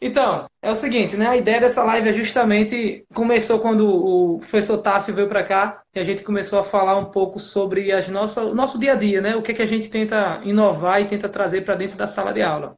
[0.00, 1.26] Então, é o seguinte, né?
[1.26, 5.98] A ideia dessa live é justamente começou quando o professor Tássio veio para cá e
[5.98, 9.22] a gente começou a falar um pouco sobre as nossas, o nosso dia a dia,
[9.22, 9.34] né?
[9.36, 12.32] O que, é que a gente tenta inovar e tenta trazer para dentro da sala
[12.32, 12.76] de aula.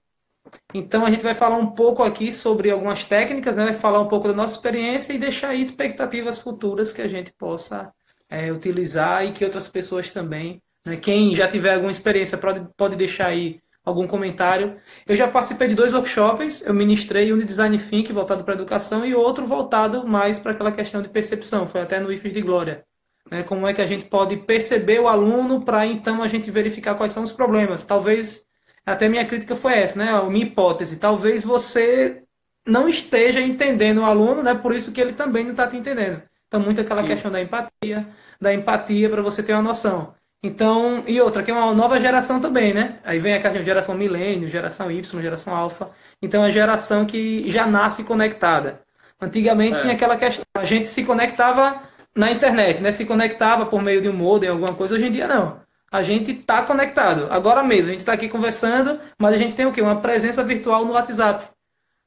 [0.73, 3.65] Então a gente vai falar um pouco aqui sobre algumas técnicas, né?
[3.65, 7.33] Vai falar um pouco da nossa experiência e deixar aí expectativas futuras que a gente
[7.33, 7.93] possa
[8.29, 10.63] é, utilizar e que outras pessoas também.
[10.87, 10.97] Né?
[10.97, 14.77] Quem já tiver alguma experiência pode, pode deixar aí algum comentário.
[15.07, 18.57] Eu já participei de dois workshops, eu ministrei um de Design Think voltado para a
[18.57, 22.41] educação e outro voltado mais para aquela questão de percepção, foi até no IFES de
[22.41, 22.85] Glória.
[23.31, 23.43] Né?
[23.43, 27.13] Como é que a gente pode perceber o aluno para então a gente verificar quais
[27.13, 27.83] são os problemas.
[27.83, 28.45] Talvez,
[28.85, 30.11] até minha crítica foi essa, né?
[30.11, 32.23] a minha hipótese, talvez você
[32.67, 34.55] não esteja entendendo o aluno, né?
[34.55, 36.23] por isso que ele também não está te entendendo.
[36.47, 37.09] Então, muito aquela Sim.
[37.09, 38.09] questão da empatia,
[38.41, 40.15] da empatia para você ter uma noção.
[40.43, 42.99] Então, e outra, que é uma nova geração também, né?
[43.05, 45.91] Aí vem a geração milênio, geração Y, geração alfa.
[46.23, 48.81] Então, é a geração que já nasce conectada.
[49.21, 49.81] Antigamente é.
[49.81, 51.83] tinha aquela questão, a gente se conectava
[52.15, 52.93] na internet, né?
[52.93, 54.95] Se conectava por meio de um modem, alguma coisa.
[54.95, 55.61] Hoje em dia, não.
[55.91, 57.27] A gente está conectado.
[57.31, 59.81] Agora mesmo, a gente está aqui conversando, mas a gente tem o quê?
[59.81, 61.49] Uma presença virtual no WhatsApp.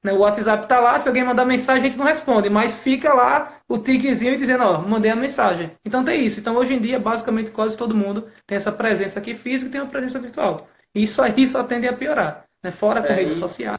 [0.03, 0.11] Né?
[0.13, 3.59] O WhatsApp está lá, se alguém mandar mensagem, a gente não responde, mas fica lá
[3.67, 5.71] o tiquezinho dizendo, ó, mandei a mensagem.
[5.85, 6.39] Então tem isso.
[6.39, 9.81] Então hoje em dia, basicamente, quase todo mundo tem essa presença aqui física e tem
[9.81, 10.67] uma presença virtual.
[10.93, 12.45] Isso aí só tende a piorar.
[12.63, 12.71] Né?
[12.71, 13.77] Fora com é, redes sociais.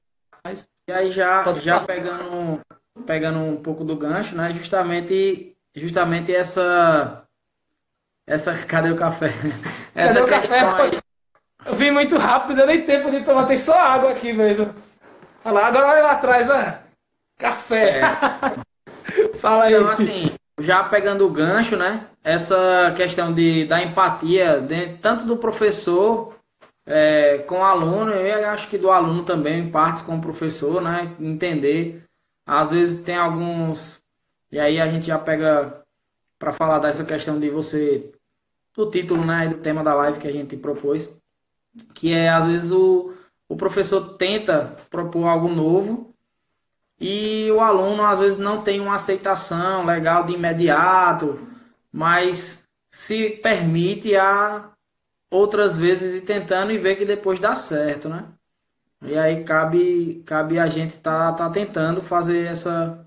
[0.89, 2.61] E aí já, já pegando,
[3.07, 4.53] pegando um pouco do gancho, né?
[4.53, 7.25] Justamente, justamente essa.
[8.27, 8.55] Essa.
[8.67, 9.29] Cadê o café?
[9.95, 10.83] Essa cadê questão café?
[10.83, 10.99] aí.
[11.65, 14.75] Eu vim muito rápido, deu nem tempo de tomar, tem só água aqui mesmo.
[15.45, 16.79] Olha lá, agora olha lá atrás, ó.
[17.37, 18.01] Café.
[18.01, 19.35] É.
[19.39, 19.75] Fala aí.
[19.75, 22.07] Então, assim, já pegando o gancho, né?
[22.23, 26.37] Essa questão de, da empatia, de, tanto do professor
[26.87, 30.81] é, com o aluno, eu acho que do aluno também, em partes com o professor,
[30.81, 31.15] né?
[31.19, 32.05] Entender.
[32.47, 34.01] Às vezes tem alguns.
[34.51, 35.83] E aí a gente já pega
[36.39, 38.13] para falar dessa questão de você.
[38.75, 39.49] Do título, né?
[39.49, 41.13] Do tema da live que a gente propôs.
[41.95, 43.13] Que é, às vezes, o
[43.53, 46.15] o professor tenta propor algo novo
[46.99, 51.39] e o aluno às vezes não tem uma aceitação legal de imediato,
[51.93, 54.71] mas se permite a
[55.31, 58.25] outras vezes ir tentando e ver que depois dá certo, né?
[59.03, 63.05] E aí cabe, cabe a gente tá, tá tentando fazer essa,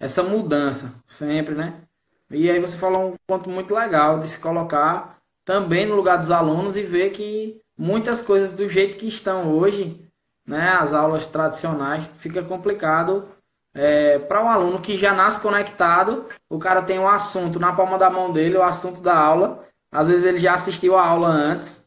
[0.00, 1.80] essa mudança sempre, né?
[2.28, 6.32] E aí você falou um ponto muito legal de se colocar também no lugar dos
[6.32, 10.00] alunos e ver que muitas coisas do jeito que estão hoje,
[10.46, 13.28] né, as aulas tradicionais, fica complicado
[13.74, 17.98] é, para um aluno que já nasce conectado, o cara tem um assunto na palma
[17.98, 21.86] da mão dele, o assunto da aula, às vezes ele já assistiu a aula antes,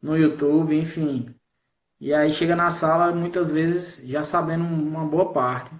[0.00, 1.26] no YouTube, enfim.
[2.00, 5.70] E aí chega na sala, muitas vezes, já sabendo uma boa parte.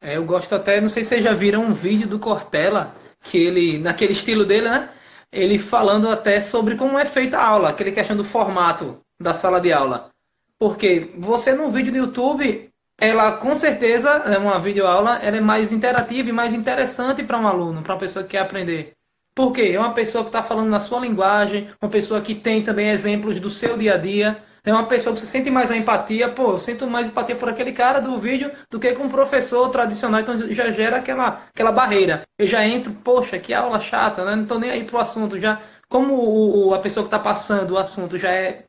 [0.00, 3.38] É, eu gosto até, não sei se vocês já viram um vídeo do Cortella, que
[3.38, 4.90] ele, naquele estilo dele, né?
[5.34, 9.60] Ele falando até sobre como é feita a aula, aquele questão do formato da sala
[9.60, 10.10] de aula.
[10.58, 15.72] Porque você num vídeo do YouTube, ela com certeza é uma videoaula, ela é mais
[15.72, 18.92] interativa e mais interessante para um aluno, para uma pessoa que quer aprender.
[19.34, 22.90] Porque é uma pessoa que está falando na sua linguagem, uma pessoa que tem também
[22.90, 26.28] exemplos do seu dia a dia é uma pessoa que você sente mais a empatia,
[26.30, 29.68] pô, eu sinto mais empatia por aquele cara do vídeo do que com um professor
[29.68, 32.26] tradicional, então já gera aquela, aquela barreira.
[32.38, 34.34] Eu já entro, poxa, que aula chata, né?
[34.34, 37.78] Não tô nem aí pro assunto, já como o, a pessoa que está passando o
[37.78, 38.64] assunto já é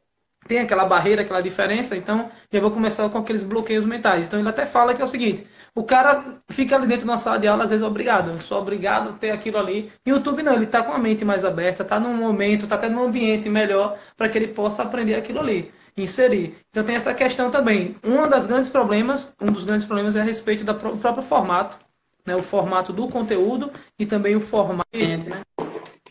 [0.47, 4.27] tem aquela barreira, aquela diferença, então já vou começar com aqueles bloqueios mentais.
[4.27, 7.17] Então ele até fala que é o seguinte, o cara fica ali dentro de uma
[7.17, 9.91] sala de aula, às vezes obrigado, eu sou obrigado a ter aquilo ali.
[10.06, 13.03] YouTube não, ele está com a mente mais aberta, está num momento, está até num
[13.03, 16.57] ambiente melhor para que ele possa aprender aquilo ali inserir.
[16.69, 17.95] Então tem essa questão também.
[18.03, 21.78] Um das grandes problemas, um dos grandes problemas é a respeito do próprio formato,
[22.25, 22.35] né?
[22.35, 25.41] O formato do conteúdo e também o formato né?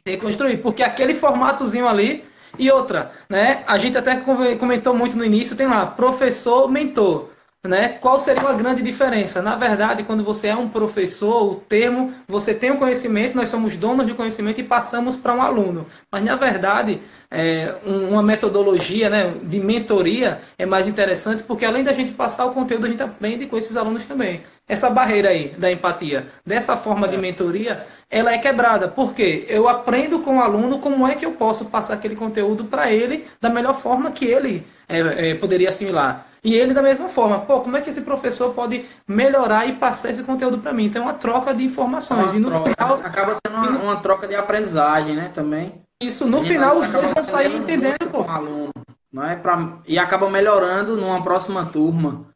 [0.05, 2.25] de construir, porque aquele formatozinho ali
[2.59, 3.65] e outra, né?
[3.67, 7.31] A gente até comentou muito no início, tem lá professor mentor.
[7.65, 7.89] Né?
[7.99, 9.41] Qual seria a grande diferença?
[9.41, 13.49] Na verdade, quando você é um professor, o termo, você tem o um conhecimento, nós
[13.49, 15.87] somos donos de conhecimento e passamos para um aluno.
[16.13, 17.01] Mas, na verdade,
[17.31, 22.53] é, uma metodologia né, de mentoria é mais interessante, porque além da gente passar o
[22.53, 24.43] conteúdo, a gente aprende com esses alunos também.
[24.69, 28.89] Essa barreira aí da empatia, dessa forma de mentoria, ela é quebrada.
[28.89, 32.93] Porque eu aprendo com o aluno como é que eu posso passar aquele conteúdo para
[32.93, 36.27] ele da melhor forma que ele é, é, poderia assimilar.
[36.45, 40.11] E ele da mesma forma, pô, como é que esse professor pode melhorar e passar
[40.11, 40.85] esse conteúdo para mim?
[40.85, 42.33] Então é uma troca de informações.
[42.33, 42.71] Uma e no troca.
[42.71, 42.95] final.
[43.03, 45.31] Acaba sendo uma, uma, troca de aprendizagem, né?
[45.33, 45.81] Também.
[46.03, 48.25] Isso, no final os dois vão sair entendendo, pô.
[48.25, 48.71] Aluno,
[49.11, 49.79] não é pra...
[49.87, 52.27] E acaba melhorando numa próxima turma.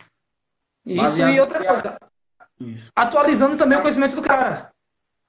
[0.86, 1.98] Isso Baseado e outra coisa.
[2.58, 2.90] Isso.
[2.96, 4.70] Atualizando também o conhecimento do cara.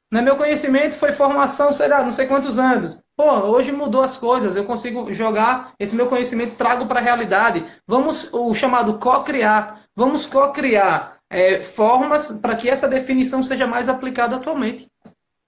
[0.09, 0.21] Né?
[0.21, 2.97] Meu conhecimento foi formação, sei lá, não sei quantos anos.
[3.19, 7.65] Pô, hoje mudou as coisas, eu consigo jogar esse meu conhecimento, trago para a realidade.
[7.85, 14.37] Vamos, o chamado co-criar, vamos co-criar é, formas para que essa definição seja mais aplicada
[14.37, 14.89] atualmente.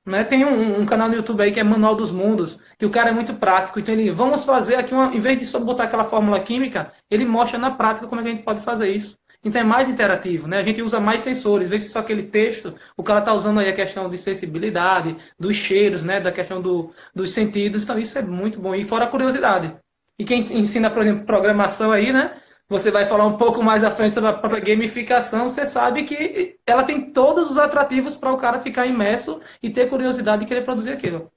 [0.05, 0.25] Né?
[0.25, 3.11] Tem um, um, canal no YouTube aí que é Manual dos Mundos, que o cara
[3.11, 3.79] é muito prático.
[3.79, 7.23] Então ele, vamos fazer aqui, uma, em vez de só botar aquela fórmula química, ele
[7.25, 9.15] mostra na prática como é que a gente pode fazer isso.
[9.43, 10.59] Então é mais interativo, né?
[10.59, 13.73] A gente usa mais sensores, vê só aquele texto, o cara está usando aí a
[13.73, 16.19] questão de sensibilidade, dos cheiros, né?
[16.19, 18.75] Da questão do, dos sentidos, então isso é muito bom.
[18.75, 19.75] E fora a curiosidade.
[20.17, 22.39] E quem ensina, por exemplo, programação aí, né?
[22.69, 26.57] Você vai falar um pouco mais à frente sobre a própria gamificação, você sabe que
[26.65, 30.63] ela tem todos os atrativos para o cara ficar imerso e ter curiosidade de querer
[30.63, 31.29] produzir aquilo.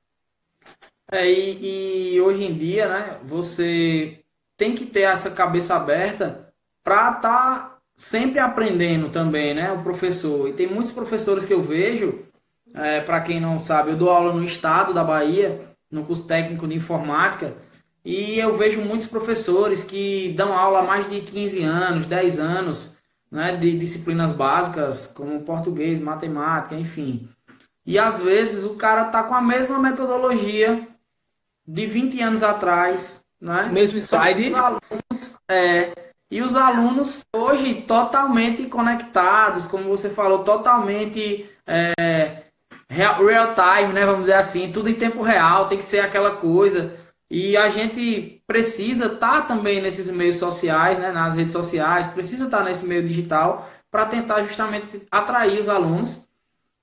[1.11, 4.23] É, e, e hoje em dia, né, você
[4.57, 6.53] tem que ter essa cabeça aberta
[6.85, 9.73] para estar tá sempre aprendendo também, né?
[9.73, 10.49] O professor.
[10.49, 12.25] E tem muitos professores que eu vejo,
[12.75, 16.67] é, para quem não sabe, eu dou aula no estado da Bahia, no curso técnico
[16.67, 17.57] de informática,
[18.05, 22.99] e eu vejo muitos professores que dão aula há mais de 15 anos, 10 anos,
[23.31, 27.29] né, de disciplinas básicas, como português, matemática, enfim.
[27.87, 30.87] E às vezes o cara tá com a mesma metodologia
[31.67, 33.69] de 20 anos atrás, né?
[33.73, 34.47] Mesmo slide.
[34.47, 42.45] Os alunos, é, e os alunos hoje totalmente conectados, como você falou, totalmente é,
[42.89, 44.05] real time, né?
[44.05, 46.97] Vamos dizer assim, tudo em tempo real, tem que ser aquela coisa.
[47.31, 51.11] E a gente precisa estar tá também nesses meios sociais, né?
[51.11, 56.27] nas redes sociais, precisa estar tá nesse meio digital para tentar justamente atrair os alunos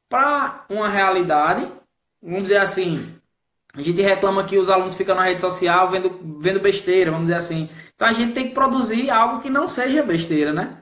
[0.09, 1.71] para uma realidade,
[2.21, 3.15] vamos dizer assim,
[3.73, 7.37] a gente reclama que os alunos ficam na rede social vendo, vendo besteira, vamos dizer
[7.37, 7.69] assim.
[7.95, 10.77] Então a gente tem que produzir algo que não seja besteira, né?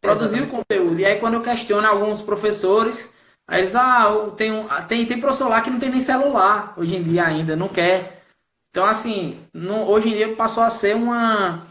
[0.00, 0.52] Produzir Exatamente.
[0.52, 1.00] o conteúdo.
[1.00, 3.14] E aí quando eu questiono alguns professores,
[3.48, 6.96] aí eles, ah, tem, um, tem, tem professor lá que não tem nem celular hoje
[6.96, 8.22] em dia ainda, não quer.
[8.70, 11.64] Então, assim, não, hoje em dia passou a ser uma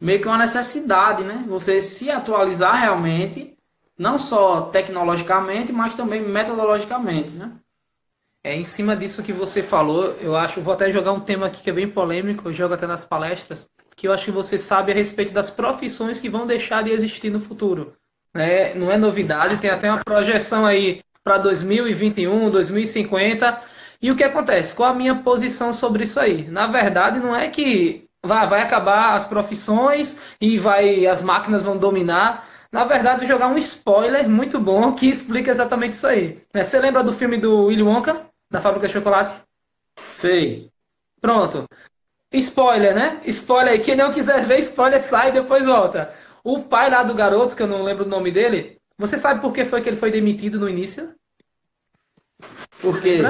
[0.00, 1.44] meio que uma necessidade, né?
[1.46, 3.56] Você se atualizar realmente,
[3.96, 7.52] não só tecnologicamente, mas também metodologicamente, né?
[8.44, 11.62] É em cima disso que você falou, eu acho, vou até jogar um tema aqui
[11.62, 14.90] que é bem polêmico, eu jogo até nas palestras, que eu acho que você sabe
[14.90, 17.94] a respeito das profissões que vão deixar de existir no futuro.
[18.34, 23.60] É, não é novidade, tem até uma projeção aí para 2021, 2050.
[24.00, 24.74] E o que acontece?
[24.74, 26.48] Qual a minha posição sobre isso aí?
[26.48, 31.76] Na verdade, não é que vai, vai acabar as profissões e vai as máquinas vão
[31.76, 32.48] dominar.
[32.72, 36.42] Na verdade, vou jogar um spoiler muito bom que explica exatamente isso aí.
[36.52, 38.31] Você lembra do filme do Willy Wonka?
[38.52, 39.34] Da fábrica de chocolate?
[40.12, 40.70] Sei.
[41.20, 41.64] Pronto.
[42.32, 43.20] Spoiler, né?
[43.24, 43.78] Spoiler aí.
[43.80, 46.14] Quem não quiser ver, spoiler sai e depois volta.
[46.44, 49.52] O pai lá do garoto, que eu não lembro o nome dele, você sabe por
[49.52, 51.14] que foi que ele foi demitido no início?
[52.80, 53.22] Por quê?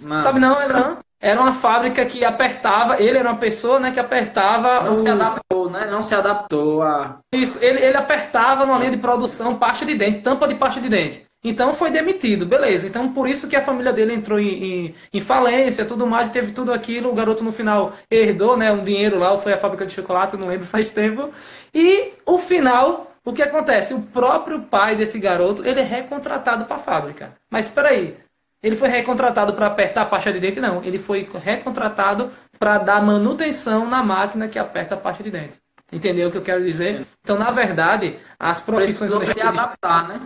[0.00, 0.20] Não.
[0.20, 0.98] Sabe não, lembra não?
[1.20, 4.84] Era uma fábrica que apertava, ele era uma pessoa né, que apertava.
[4.84, 5.00] Não os...
[5.00, 5.86] se adaptou, né?
[5.90, 7.20] Não se adaptou a.
[7.32, 10.88] Isso, ele, ele apertava numa linha de produção pasta de dente, tampa de pasta de
[10.88, 11.29] dente.
[11.42, 12.86] Então foi demitido, beleza.
[12.86, 16.52] Então por isso que a família dele entrou em, em, em falência, tudo mais, teve
[16.52, 17.10] tudo aquilo.
[17.10, 20.48] O garoto no final herdou, né, um dinheiro lá, foi a fábrica de chocolate, não
[20.48, 21.30] lembro, faz tempo.
[21.74, 23.94] E o final, o que acontece?
[23.94, 27.34] O próprio pai desse garoto, ele é recontratado para a fábrica.
[27.50, 28.16] Mas espera aí,
[28.62, 30.60] ele foi recontratado para apertar a pasta de dente?
[30.60, 35.58] Não, ele foi recontratado para dar manutenção na máquina que aperta a pasta de dente.
[35.90, 37.06] Entendeu o que eu quero dizer?
[37.22, 39.10] Então, na verdade, as profissões...
[39.10, 40.20] Precisou se adaptar, né?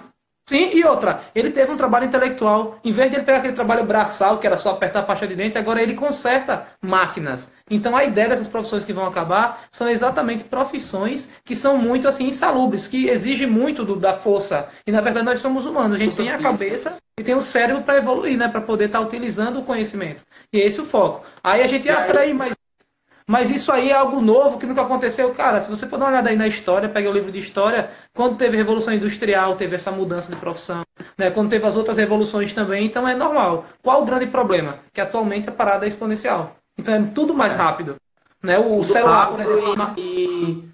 [0.46, 2.78] Sim, e outra, ele teve um trabalho intelectual.
[2.84, 5.34] Em vez de ele pegar aquele trabalho braçal, que era só apertar a pasta de
[5.34, 7.50] dente, agora ele conserta máquinas.
[7.70, 12.28] Então a ideia dessas profissões que vão acabar são exatamente profissões que são muito assim
[12.28, 14.68] insalubres, que exigem muito do, da força.
[14.86, 17.82] E na verdade nós somos humanos, a gente tem a cabeça e tem o cérebro
[17.82, 18.46] para evoluir, né?
[18.46, 20.22] Para poder estar tá utilizando o conhecimento.
[20.52, 21.24] E é esse o foco.
[21.42, 22.54] Aí a gente, ah, peraí, mas
[23.26, 25.32] mas isso aí é algo novo que nunca aconteceu.
[25.34, 27.90] Cara, se você for dar uma olhada aí na história, pega o livro de história,
[28.12, 30.82] quando teve a Revolução Industrial, teve essa mudança de profissão,
[31.16, 31.30] né?
[31.30, 33.64] quando teve as outras revoluções também, então é normal.
[33.82, 34.78] Qual o grande problema?
[34.92, 36.56] Que atualmente a parada é exponencial.
[36.76, 37.96] Então é tudo mais rápido.
[38.42, 38.58] Né?
[38.58, 39.94] O tudo celular, por exemplo.
[39.96, 40.68] E,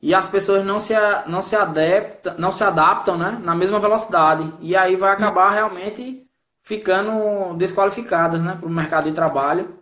[0.00, 0.94] e as pessoas não se,
[1.26, 3.36] não, se adaptam, não se adaptam né?
[3.42, 4.52] na mesma velocidade.
[4.60, 6.24] E aí vai acabar realmente
[6.62, 8.56] ficando desqualificadas né?
[8.60, 9.76] para o mercado de trabalho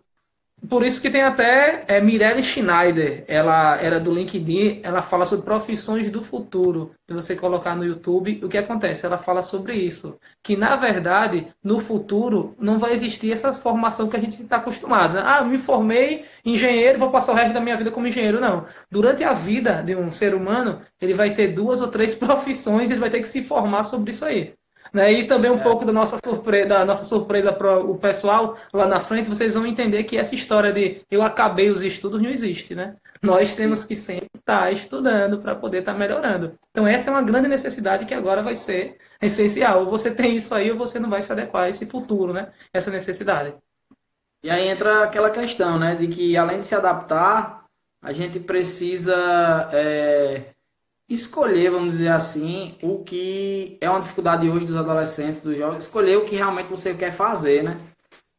[0.69, 5.45] por isso que tem até é, Mirelle Schneider, ela era do LinkedIn, ela fala sobre
[5.45, 6.93] profissões do futuro.
[7.07, 9.07] Se você colocar no YouTube, o que acontece?
[9.07, 10.19] Ela fala sobre isso.
[10.43, 15.15] Que, na verdade, no futuro, não vai existir essa formação que a gente está acostumado.
[15.15, 15.23] Né?
[15.25, 18.41] Ah, me formei engenheiro, vou passar o resto da minha vida como engenheiro.
[18.41, 18.67] Não.
[18.91, 23.01] Durante a vida de um ser humano, ele vai ter duas ou três profissões ele
[23.01, 24.55] vai ter que se formar sobre isso aí.
[24.97, 25.13] Né?
[25.13, 25.63] E também um é.
[25.63, 29.67] pouco da nossa, surpresa, da nossa surpresa para o pessoal lá na frente, vocês vão
[29.67, 32.75] entender que essa história de eu acabei os estudos não existe.
[32.75, 32.97] Né?
[33.21, 36.59] Nós temos que sempre estar tá estudando para poder estar tá melhorando.
[36.71, 39.81] Então essa é uma grande necessidade que agora vai ser essencial.
[39.81, 42.49] Ou você tem isso aí ou você não vai se adequar a esse futuro, né?
[42.73, 43.55] essa necessidade.
[44.43, 47.67] E aí entra aquela questão né, de que além de se adaptar,
[48.01, 49.69] a gente precisa...
[49.75, 50.56] É
[51.09, 56.17] escolher, vamos dizer assim, o que é uma dificuldade hoje dos adolescentes, dos jovens, escolher
[56.19, 57.79] o que realmente você quer fazer, né?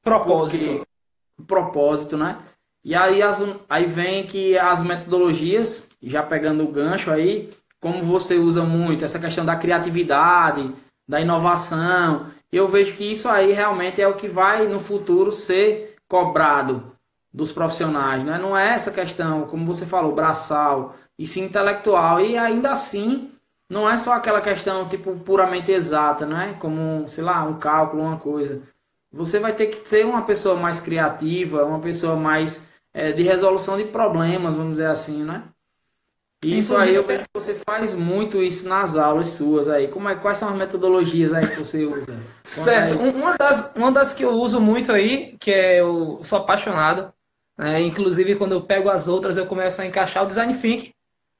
[0.04, 0.66] Propósito.
[0.66, 2.40] Porque, propósito, né?
[2.84, 8.36] E aí, as, aí vem que as metodologias, já pegando o gancho aí, como você
[8.36, 10.74] usa muito essa questão da criatividade,
[11.08, 15.96] da inovação, eu vejo que isso aí realmente é o que vai no futuro ser
[16.08, 16.92] cobrado
[17.34, 18.38] dos profissionais, né?
[18.38, 22.20] Não é essa questão, como você falou, braçal, e sim intelectual.
[22.20, 23.32] E ainda assim,
[23.70, 26.54] não é só aquela questão tipo puramente exata, não é?
[26.54, 28.62] Como, sei lá, um cálculo, uma coisa.
[29.12, 33.78] Você vai ter que ser uma pessoa mais criativa, uma pessoa mais é, de resolução
[33.78, 35.44] de problemas, vamos dizer assim, né?
[36.44, 39.88] E isso aí eu vejo que você faz muito isso nas aulas suas aí.
[39.88, 42.16] Como é, quais são as metodologias aí que você usa?
[42.44, 43.00] certo.
[43.00, 47.12] Uma das, uma das que eu uso muito aí, que é eu sou apaixonado,
[47.58, 47.82] né?
[47.82, 50.94] inclusive quando eu pego as outras eu começo a encaixar o design thinking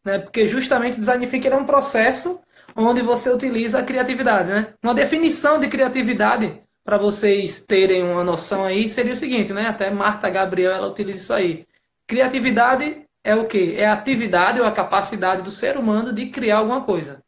[0.08, 0.20] né?
[0.20, 2.40] Porque justamente design thinking é um processo
[2.76, 4.74] onde você utiliza a criatividade, né?
[4.82, 9.68] Uma definição de criatividade para vocês terem uma noção aí seria o seguinte, né?
[9.68, 11.68] Até Marta Gabriel ela utiliza isso aí.
[12.08, 13.76] Criatividade é o que?
[13.76, 17.22] É a atividade ou a capacidade do ser humano de criar alguma coisa.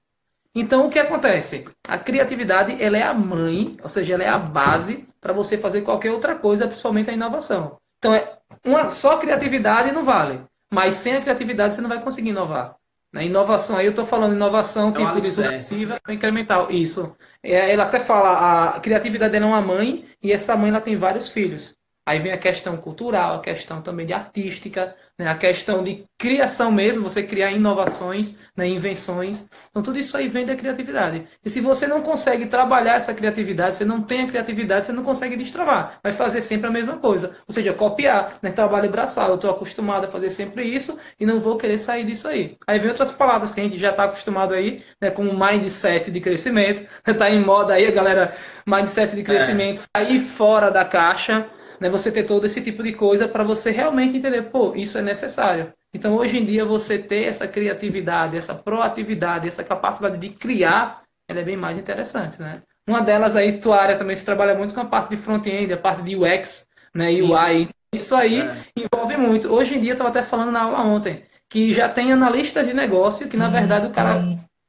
[0.55, 1.67] Então o que acontece?
[1.85, 5.81] A criatividade ela é a mãe, ou seja, ela é a base para você fazer
[5.81, 7.77] qualquer outra coisa, principalmente a inovação.
[7.97, 10.41] Então é uma só criatividade não vale.
[10.71, 12.75] Mas sem a criatividade você não vai conseguir inovar.
[13.11, 16.69] Na inovação, aí eu estou falando inovação é tipo disruptiva incremental.
[16.69, 17.15] Isso.
[17.41, 21.27] É, ela até fala, a criatividade é uma mãe e essa mãe ela tem vários
[21.29, 21.75] filhos.
[22.09, 25.27] Aí vem a questão cultural, a questão também de artística, né?
[25.27, 28.67] a questão de criação mesmo, você criar inovações, né?
[28.67, 29.47] invenções.
[29.69, 31.27] Então, tudo isso aí vem da criatividade.
[31.45, 35.03] E se você não consegue trabalhar essa criatividade, você não tem a criatividade, você não
[35.03, 35.99] consegue destravar.
[36.01, 37.35] Vai fazer sempre a mesma coisa.
[37.47, 38.49] Ou seja, copiar, né?
[38.49, 39.29] trabalho braçal.
[39.29, 42.57] Eu estou acostumado a fazer sempre isso e não vou querer sair disso aí.
[42.65, 45.11] Aí vem outras palavras que a gente já está acostumado aí, né?
[45.11, 46.83] como mindset de crescimento.
[47.05, 48.35] Está em moda aí, a galera,
[48.65, 49.99] mindset de crescimento, é.
[49.99, 51.47] sair fora da caixa
[51.79, 55.01] né, você ter todo esse tipo de coisa para você realmente entender, pô, isso é
[55.01, 55.73] necessário.
[55.93, 61.39] Então, hoje em dia, você ter essa criatividade, essa proatividade, essa capacidade de criar, ela
[61.39, 62.61] é bem mais interessante, né?
[62.87, 65.77] Uma delas aí, tua área também se trabalha muito com a parte de front-end, a
[65.77, 67.69] parte de UX, né, sim, UI.
[67.93, 68.55] Isso aí é.
[68.75, 69.53] envolve muito.
[69.53, 72.73] Hoje em dia, eu estava até falando na aula ontem, que já tem analistas de
[72.73, 74.21] negócio que, na verdade, o cara,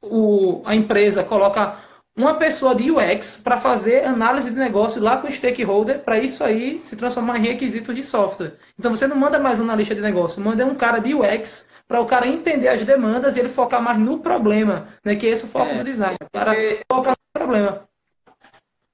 [0.03, 1.77] o, a empresa coloca
[2.15, 6.43] uma pessoa de UX para fazer análise de negócio lá com o stakeholder, para isso
[6.43, 8.57] aí se transformar em requisitos de software.
[8.77, 12.01] Então você não manda mais um analista de negócio, manda um cara de UX para
[12.01, 15.15] o cara entender as demandas e ele focar mais no problema, né?
[15.15, 16.17] Que é esse o foco é, do design.
[16.21, 16.81] O cara porque...
[16.91, 17.83] focar no problema.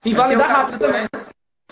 [0.05, 1.07] E validar rápido também.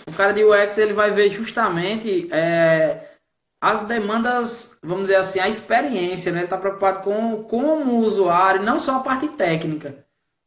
[0.08, 3.16] O cara de UX ele vai ver justamente é,
[3.60, 6.38] as demandas, vamos dizer assim, a experiência, né?
[6.38, 10.05] Ele está preocupado com como o usuário, não só a parte técnica.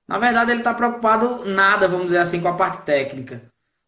[0.10, 3.44] Na verdade, ele está preocupado nada, vamos dizer assim, com a parte técnica.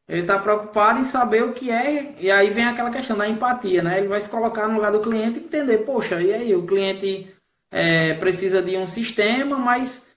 [0.08, 3.82] Ele está preocupado em saber o que é, e aí vem aquela questão da empatia,
[3.82, 3.98] né?
[3.98, 7.34] Ele vai se colocar no lugar do cliente e entender, poxa, e aí o cliente
[7.72, 10.10] é, precisa de um sistema, mas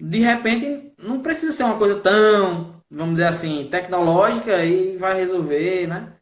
[0.00, 5.88] de repente não precisa ser uma coisa tão, vamos dizer assim, tecnológica e vai resolver,
[5.88, 6.12] né?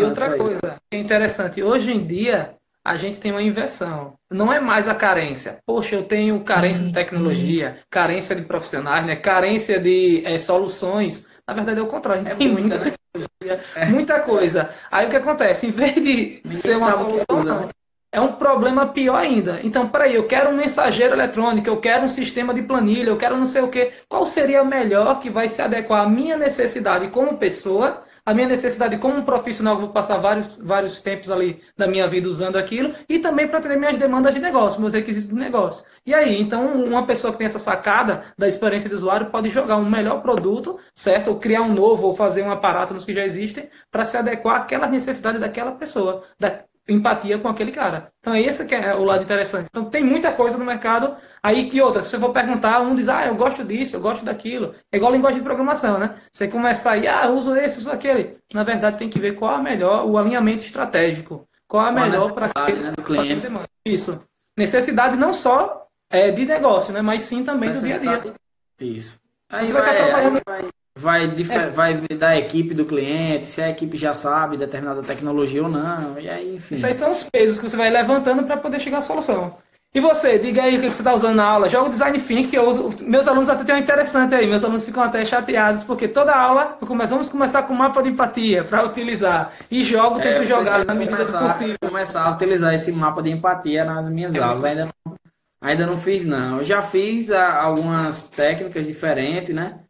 [0.00, 4.14] E outra coisa que é interessante, hoje em dia a gente tem uma inversão.
[4.30, 5.58] Não é mais a carência.
[5.64, 9.16] Poxa, eu tenho carência de tecnologia, carência de profissionais, né?
[9.16, 11.26] carência de é, soluções.
[11.46, 13.86] Na verdade é o contrário, a gente é tem muita, muita tecnologia, é.
[13.86, 14.70] muita coisa.
[14.90, 15.66] Aí o que acontece?
[15.66, 17.68] Em vez de Ninguém ser uma solução, não,
[18.10, 19.60] é um problema pior ainda.
[19.62, 23.36] Então, peraí, eu quero um mensageiro eletrônico, eu quero um sistema de planilha, eu quero
[23.36, 23.92] não sei o quê.
[24.08, 28.96] Qual seria melhor que vai se adequar à minha necessidade como pessoa a minha necessidade
[28.98, 33.48] como profissional, vou passar vários, vários tempos ali da minha vida usando aquilo, e também
[33.48, 35.84] para atender minhas demandas de negócio, meus requisitos de negócio.
[36.06, 39.76] E aí, então, uma pessoa que tem essa sacada da experiência do usuário pode jogar
[39.76, 41.28] um melhor produto, certo?
[41.28, 44.62] Ou criar um novo, ou fazer um aparato nos que já existem, para se adequar
[44.62, 48.12] àquela necessidade daquela pessoa, da, empatia com aquele cara.
[48.20, 49.68] Então, esse que é o lado interessante.
[49.70, 51.16] Então, tem muita coisa no mercado.
[51.42, 54.24] Aí, que outra, se você for perguntar, um diz, ah, eu gosto disso, eu gosto
[54.24, 54.74] daquilo.
[54.90, 56.16] É igual a linguagem de programação, né?
[56.32, 58.38] Você começa aí, ah, uso esse, uso aquele.
[58.52, 61.48] Na verdade, tem que ver qual a melhor, o alinhamento estratégico.
[61.68, 63.46] Qual a melhor para aquele né, do cliente.
[63.84, 64.22] Isso.
[64.56, 67.00] Necessidade não só é, de negócio, né?
[67.00, 68.34] Mas sim também do dia a dia.
[68.78, 69.18] Isso.
[69.48, 70.40] Aí você vai, vai, estar trabalhando...
[70.46, 71.66] vai, vai, é.
[71.68, 76.28] vai da equipe do cliente, se a equipe já sabe determinada tecnologia ou não, e
[76.28, 76.74] aí, enfim.
[76.74, 79.56] Isso aí são os pesos que você vai levantando para poder chegar à solução.
[79.94, 81.68] E você, diga aí o que você está usando na aula.
[81.68, 82.94] Joga o Design Thinking, que eu uso.
[83.02, 84.46] Meus alunos até têm um interessante aí.
[84.46, 88.64] Meus alunos ficam até chateados, porque toda aula começo, vamos começar com mapa de empatia
[88.64, 89.52] para utilizar.
[89.70, 91.76] E jogo, é, tento jogar na medida começar, possível.
[91.78, 94.64] começar a utilizar esse mapa de empatia nas minhas é aulas.
[94.64, 95.14] Ainda não,
[95.60, 96.58] ainda não fiz, não.
[96.58, 99.80] Eu já fiz ah, algumas técnicas diferentes, né?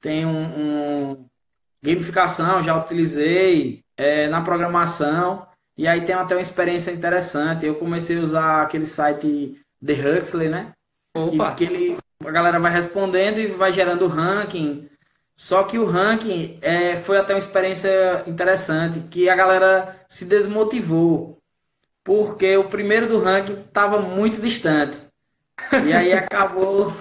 [0.00, 1.28] Tem um, um
[1.82, 5.46] gamificação, já utilizei é, na programação.
[5.76, 7.66] E aí tem até uma experiência interessante.
[7.66, 10.72] Eu comecei a usar aquele site The Huxley, né?
[11.14, 11.52] Opa.
[11.52, 14.88] Que, que ele, a galera vai respondendo e vai gerando ranking.
[15.36, 21.38] Só que o ranking é, foi até uma experiência interessante, que a galera se desmotivou.
[22.02, 24.96] Porque o primeiro do ranking estava muito distante.
[25.84, 26.92] E aí acabou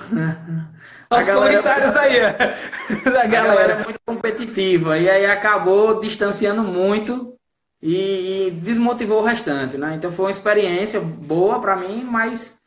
[1.09, 2.19] Os comentários aí,
[3.05, 3.25] da galera.
[3.25, 7.33] A galera é muito competitiva e aí acabou distanciando muito
[7.81, 9.95] e, e desmotivou o restante, né?
[9.95, 12.57] Então foi uma experiência boa para mim, mas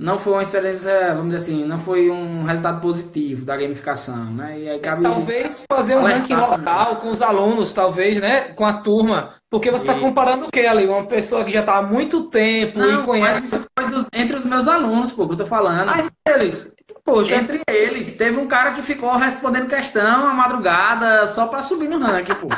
[0.00, 4.58] não foi uma experiência, vamos dizer assim, não foi um resultado positivo da gamificação, né?
[4.58, 8.52] E aí cabe talvez fazer um ranking local com os alunos, talvez, né?
[8.54, 9.34] Com a turma.
[9.50, 10.86] Porque você está comparando o que ali?
[10.86, 13.42] Uma pessoa que já está há muito tempo não, e conhece.
[13.42, 15.88] Mas isso foi entre os meus alunos, pô, que eu tô falando.
[15.88, 16.74] Mas eles,
[17.10, 17.34] Poxa.
[17.34, 21.98] Entre eles, teve um cara que ficou respondendo questão a madrugada só pra subir no
[21.98, 22.48] ranking, pô.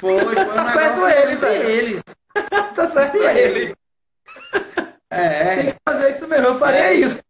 [0.00, 2.02] Foi, foi um tá certo ele, entre eles.
[2.74, 3.74] tá certo ele.
[5.08, 5.54] É.
[5.54, 6.94] Tem que fazer isso mesmo, eu faria é.
[6.94, 7.20] isso.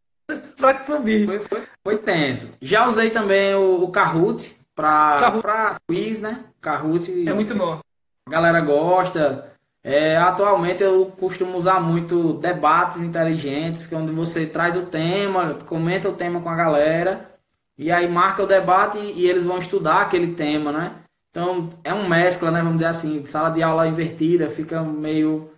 [0.57, 1.27] pra subir.
[1.27, 2.57] Foi, foi, foi, tenso.
[2.61, 5.43] Já usei também o, o Kahoot pra, Kahoot.
[5.43, 6.43] pra quiz, né?
[6.59, 7.29] Kahoot.
[7.29, 7.79] É muito bom.
[8.27, 9.53] A galera gosta.
[9.89, 15.55] É, atualmente eu costumo usar muito debates inteligentes, que é onde você traz o tema,
[15.65, 17.31] comenta o tema com a galera,
[17.79, 20.97] e aí marca o debate e, e eles vão estudar aquele tema, né?
[21.31, 22.59] Então é um mescla, né?
[22.59, 25.53] Vamos dizer assim, sala de aula invertida, fica meio.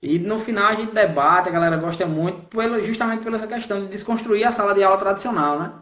[0.00, 3.80] E no final a gente debate, a galera gosta muito, pelo, justamente pela essa questão
[3.80, 5.72] de desconstruir a sala de aula tradicional, né?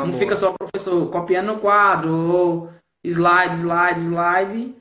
[0.00, 2.72] Não fica só o professor copiando no quadro, ou
[3.04, 4.74] slide, slide, slide,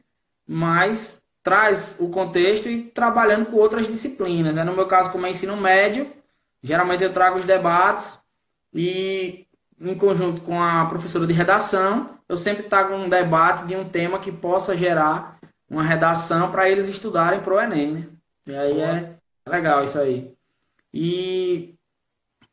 [0.48, 4.56] mas traz o contexto e trabalhando com outras disciplinas.
[4.56, 4.64] Né?
[4.64, 6.12] No meu caso, como é ensino médio,
[6.64, 8.24] geralmente eu trago os debates
[8.74, 9.46] e,
[9.80, 14.20] em conjunto com a professora de redação, eu sempre trago um debate de um tema
[14.20, 15.38] que possa gerar
[15.70, 17.94] uma redação para eles estudarem para o Enem.
[17.94, 18.08] Né?
[18.48, 20.34] E aí é legal isso aí.
[20.94, 21.76] E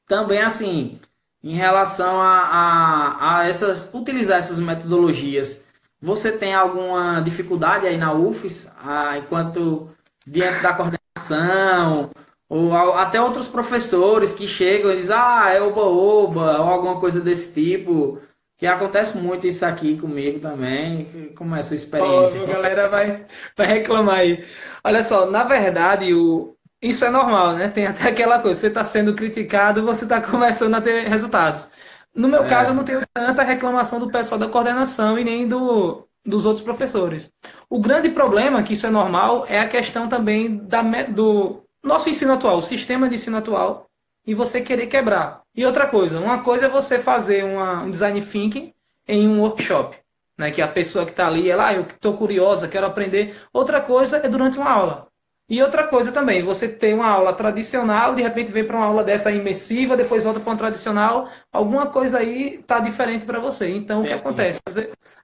[0.06, 0.98] também, assim,
[1.42, 5.64] em relação a, a, a essas, utilizar essas metodologias
[6.00, 9.90] você tem alguma dificuldade aí na UFES, ah, enquanto
[10.26, 12.10] diante da coordenação,
[12.48, 17.52] ou até outros professores que chegam e dizem, ah, é oba-oba, ou alguma coisa desse
[17.54, 18.20] tipo,
[18.58, 21.06] que acontece muito isso aqui comigo também.
[21.36, 22.42] Como é a sua experiência?
[22.42, 23.24] a galera vai,
[23.56, 24.44] vai reclamar aí.
[24.84, 27.68] Olha só, na verdade, o, isso é normal, né?
[27.68, 31.70] Tem até aquela coisa, você está sendo criticado, você está começando a ter resultados.
[32.14, 32.48] No meu é.
[32.48, 36.64] caso, eu não tenho tanta reclamação do pessoal da coordenação e nem do, dos outros
[36.64, 37.32] professores.
[37.68, 42.32] O grande problema, que isso é normal, é a questão também da, do nosso ensino
[42.32, 43.86] atual, o sistema de ensino atual,
[44.26, 45.42] e você querer quebrar.
[45.54, 48.72] E outra coisa, uma coisa é você fazer uma, um design thinking
[49.08, 49.96] em um workshop,
[50.36, 50.50] né?
[50.50, 53.36] Que a pessoa que está ali, ela, ah, eu estou curiosa, quero aprender.
[53.52, 55.09] Outra coisa é durante uma aula.
[55.50, 59.02] E outra coisa também, você tem uma aula tradicional, de repente vem para uma aula
[59.02, 63.68] dessa imersiva, depois volta para uma tradicional, alguma coisa aí está diferente para você.
[63.68, 64.60] Então, o que é, acontece?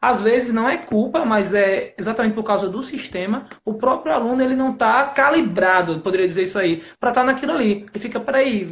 [0.03, 4.43] Às vezes não é culpa, mas é exatamente por causa do sistema, o próprio aluno
[4.43, 7.87] ele não está calibrado, poderia dizer isso aí, para estar tá naquilo ali.
[7.95, 8.69] Ele fica, peraí,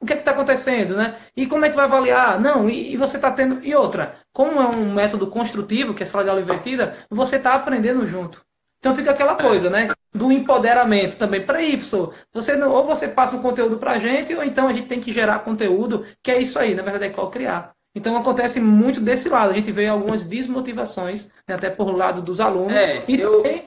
[0.00, 1.16] o que é está acontecendo, né?
[1.36, 2.40] E como é que vai avaliar?
[2.40, 3.64] Não, e, e você está tendo.
[3.64, 7.36] E outra, como é um método construtivo, que é a sala de aula invertida, você
[7.36, 8.44] está aprendendo junto.
[8.78, 9.90] Então fica aquela coisa, né?
[10.14, 11.44] Do empoderamento também.
[11.44, 14.72] Para isso, você não, ou você passa o conteúdo para a gente, ou então a
[14.72, 17.72] gente tem que gerar conteúdo, que é isso aí, na verdade é qual criar.
[17.94, 19.50] Então acontece muito desse lado.
[19.50, 22.72] A gente vê algumas desmotivações, né, até por lado dos alunos.
[22.72, 23.42] É, e eu...
[23.42, 23.64] também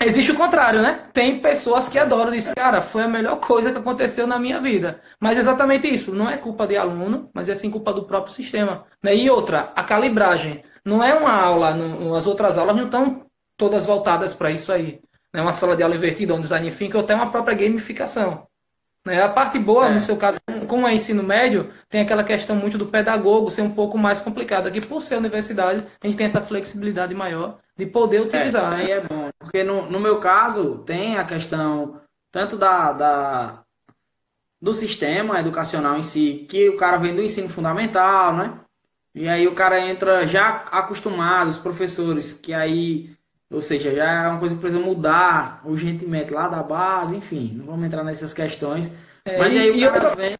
[0.00, 1.06] existe o contrário, né?
[1.12, 5.00] Tem pessoas que adoram isso, cara, foi a melhor coisa que aconteceu na minha vida.
[5.20, 8.86] Mas exatamente isso, não é culpa de aluno, mas é sim culpa do próprio sistema.
[9.02, 9.14] Né?
[9.16, 10.62] E outra, a calibragem.
[10.84, 13.26] Não é uma aula, não, as outras aulas não estão
[13.60, 15.02] todas voltadas para isso aí.
[15.30, 15.42] Né?
[15.42, 18.46] Uma sala de aula invertida, um design thinking ou até uma própria gamificação.
[19.04, 19.22] Né?
[19.22, 19.92] A parte boa, é.
[19.92, 23.70] no seu caso, como é ensino médio, tem aquela questão muito do pedagogo ser um
[23.70, 24.66] pouco mais complicado.
[24.66, 28.72] Aqui, por ser universidade, a gente tem essa flexibilidade maior de poder utilizar.
[28.80, 29.28] É, aí é bom.
[29.38, 32.00] Porque no, no meu caso, tem a questão
[32.32, 33.62] tanto da, da
[34.60, 38.60] do sistema educacional em si, que o cara vem do ensino fundamental, né?
[39.14, 43.10] E aí o cara entra já acostumado, os professores, que aí,
[43.50, 47.66] ou seja, já é uma coisa que precisa mudar urgentemente lá da base, enfim, não
[47.66, 48.92] vamos entrar nessas questões.
[49.24, 50.36] É, Mas e, aí o cara outra, vem.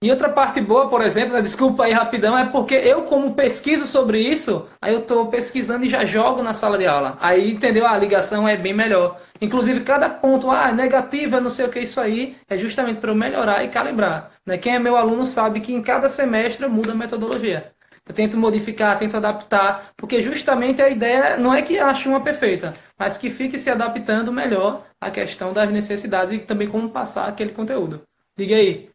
[0.00, 3.84] E outra parte boa, por exemplo, né, desculpa aí rapidão, é porque eu, como pesquiso
[3.84, 7.16] sobre isso, aí eu estou pesquisando e já jogo na sala de aula.
[7.20, 7.84] Aí, entendeu?
[7.84, 9.18] A ligação é bem melhor.
[9.40, 13.10] Inclusive, cada ponto, ah, negativo, é não sei o que, isso aí, é justamente para
[13.10, 14.30] eu melhorar e calibrar.
[14.46, 14.56] Né?
[14.56, 17.72] Quem é meu aluno sabe que em cada semestre muda a metodologia.
[18.08, 22.72] Eu tento modificar, tento adaptar, porque justamente a ideia não é que ache uma perfeita,
[22.98, 27.52] mas que fique se adaptando melhor à questão das necessidades e também como passar aquele
[27.52, 28.02] conteúdo.
[28.34, 28.88] Diga aí.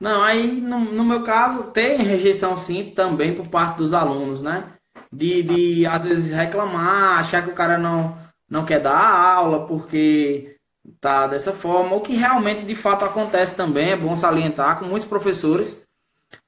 [0.00, 4.72] Não, aí no, no meu caso tem rejeição sim também por parte dos alunos, né?
[5.12, 8.16] De, de às vezes reclamar, achar que o cara não,
[8.48, 10.56] não quer dar aula porque
[11.00, 15.08] tá dessa forma, o que realmente de fato acontece também, é bom salientar com muitos
[15.08, 15.84] professores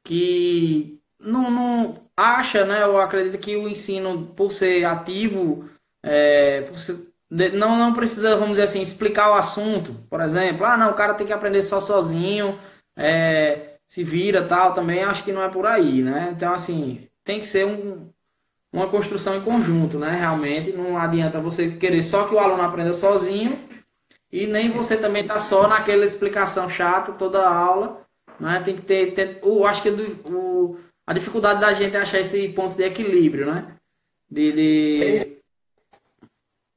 [0.04, 2.82] que não, não acha, né?
[2.82, 5.68] Eu acredito que o ensino, por ser ativo,
[6.02, 9.94] é, por ser, não, não precisa, vamos dizer assim, explicar o assunto.
[10.08, 12.58] Por exemplo, ah, não, o cara tem que aprender só sozinho,
[12.96, 16.30] é, se vira tal, também acho que não é por aí, né?
[16.34, 18.10] Então, assim, tem que ser um,
[18.72, 20.12] uma construção em conjunto, né?
[20.12, 23.58] Realmente, não adianta você querer só que o aluno aprenda sozinho
[24.30, 28.06] e nem você também tá só naquela explicação chata toda a aula,
[28.38, 28.60] né?
[28.64, 32.48] Tem que ter, ter o, acho que o, a dificuldade da gente é achar esse
[32.48, 33.76] ponto de equilíbrio, né?
[34.28, 35.38] De, de...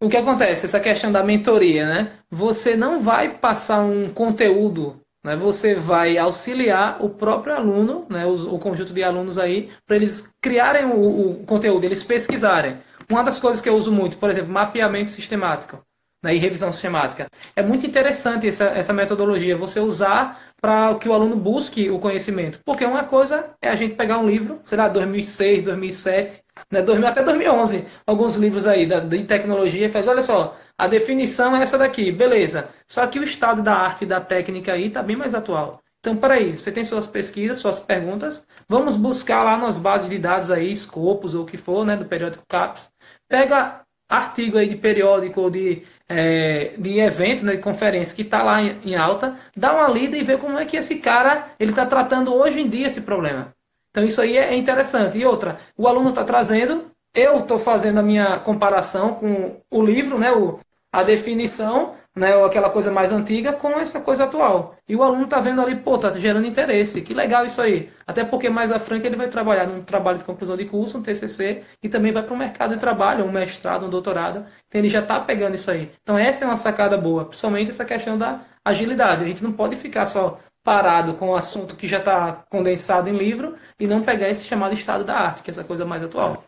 [0.01, 0.65] O que acontece?
[0.65, 2.19] Essa questão da mentoria, né?
[2.29, 5.35] Você não vai passar um conteúdo, né?
[5.35, 8.25] Você vai auxiliar o próprio aluno, né?
[8.25, 12.77] o, o conjunto de alunos aí, para eles criarem o, o conteúdo, eles pesquisarem.
[13.09, 15.83] Uma das coisas que eu uso muito, por exemplo, mapeamento sistemático
[16.23, 17.27] né, e revisão sistemática.
[17.55, 22.59] É muito interessante essa, essa metodologia, você usar para que o aluno busque o conhecimento.
[22.65, 27.07] Porque uma coisa é a gente pegar um livro, sei lá, 2006, 2007, né, 2000,
[27.07, 31.63] até 2011, alguns livros aí da, de tecnologia, e faz, olha só, a definição é
[31.63, 32.69] essa daqui, beleza.
[32.87, 35.81] Só que o estado da arte e da técnica aí está bem mais atual.
[35.99, 40.49] Então, peraí, você tem suas pesquisas, suas perguntas, vamos buscar lá nas bases de dados
[40.49, 42.89] aí, escopos ou o que for, né, do periódico CAPES,
[43.27, 48.43] pega artigo aí de periódico ou de é, de evento, né, de conferência que está
[48.43, 51.71] lá em, em, alta, dá uma lida e vê como é que esse cara ele
[51.71, 53.53] está tratando hoje em dia esse problema.
[53.91, 55.17] Então isso aí é interessante.
[55.17, 60.17] E outra, o aluno está trazendo, eu estou fazendo a minha comparação com o livro,
[60.17, 60.59] né, o,
[60.91, 64.75] a definição, né, ou aquela coisa mais antiga com essa coisa atual.
[64.87, 67.89] E o aluno está vendo ali, pô, tá gerando interesse, que legal isso aí.
[68.05, 71.01] Até porque mais à frente ele vai trabalhar num trabalho de conclusão de curso, um
[71.01, 74.45] TCC, e também vai para o mercado de trabalho, um mestrado, um doutorado.
[74.67, 75.91] Então ele já está pegando isso aí.
[76.03, 79.23] Então essa é uma sacada boa, principalmente essa questão da agilidade.
[79.23, 83.17] A gente não pode ficar só parado com o assunto que já está condensado em
[83.17, 86.43] livro e não pegar esse chamado estado da arte, que é essa coisa mais atual.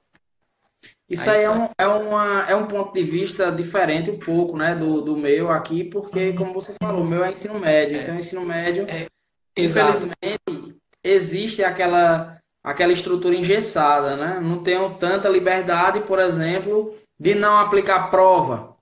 [1.11, 4.55] Isso aí, aí é, um, é, uma, é um ponto de vista diferente um pouco,
[4.55, 7.99] né, do, do meu aqui, porque, como você falou, o meu é ensino médio.
[7.99, 9.07] Então, ensino médio, é,
[9.57, 10.15] infelizmente,
[11.03, 14.39] existe aquela, aquela estrutura engessada, né?
[14.41, 18.77] Não tenho tanta liberdade, por exemplo, de não aplicar prova,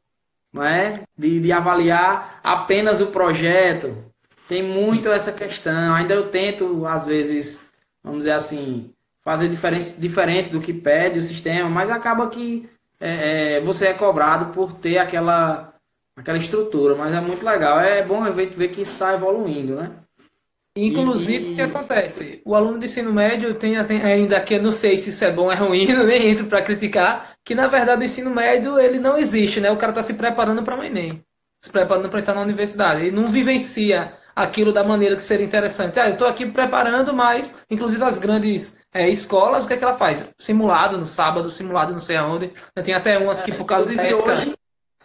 [0.54, 1.02] não é?
[1.18, 4.06] De, de avaliar apenas o projeto.
[4.48, 5.96] Tem muito essa questão.
[5.96, 7.68] Ainda eu tento, às vezes,
[8.04, 8.94] vamos dizer assim,
[9.30, 12.68] fazer diferente, diferente do que pede o sistema, mas acaba que
[13.00, 15.72] é, é, você é cobrado por ter aquela,
[16.18, 17.80] aquela estrutura, mas é muito legal.
[17.80, 19.92] É bom ver, ver que está evoluindo, né?
[20.76, 21.54] Inclusive, e...
[21.54, 22.42] o que acontece?
[22.44, 25.32] O aluno de ensino médio tem, tem ainda que eu não sei se isso é
[25.32, 28.98] bom ou é ruim, nem entro para criticar, que na verdade o ensino médio ele
[28.98, 29.70] não existe, né?
[29.70, 31.24] O cara está se preparando para o Enem,
[31.63, 33.02] se preparando para entrar na universidade.
[33.02, 36.00] Ele não vivencia aquilo da maneira que seria interessante.
[36.00, 39.84] Ah, eu estou aqui preparando, mas inclusive as grandes é, escolas, o que, é que
[39.84, 40.30] ela faz?
[40.38, 42.52] Simulado no sábado, simulado não sei aonde.
[42.84, 44.56] Tem até umas que por causa de hoje,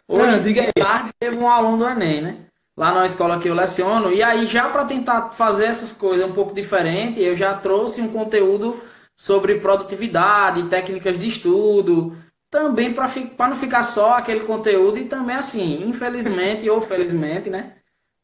[0.08, 0.72] hoje ah, diga aí.
[0.72, 2.44] tarde teve um aluno do Enem, né?
[2.76, 4.12] lá na escola que eu leciono.
[4.12, 8.12] E aí, já para tentar fazer essas coisas um pouco diferente, eu já trouxe um
[8.12, 8.80] conteúdo
[9.16, 12.16] sobre produtividade, técnicas de estudo,
[12.50, 17.76] também para não ficar só aquele conteúdo e também assim, infelizmente ou felizmente, né?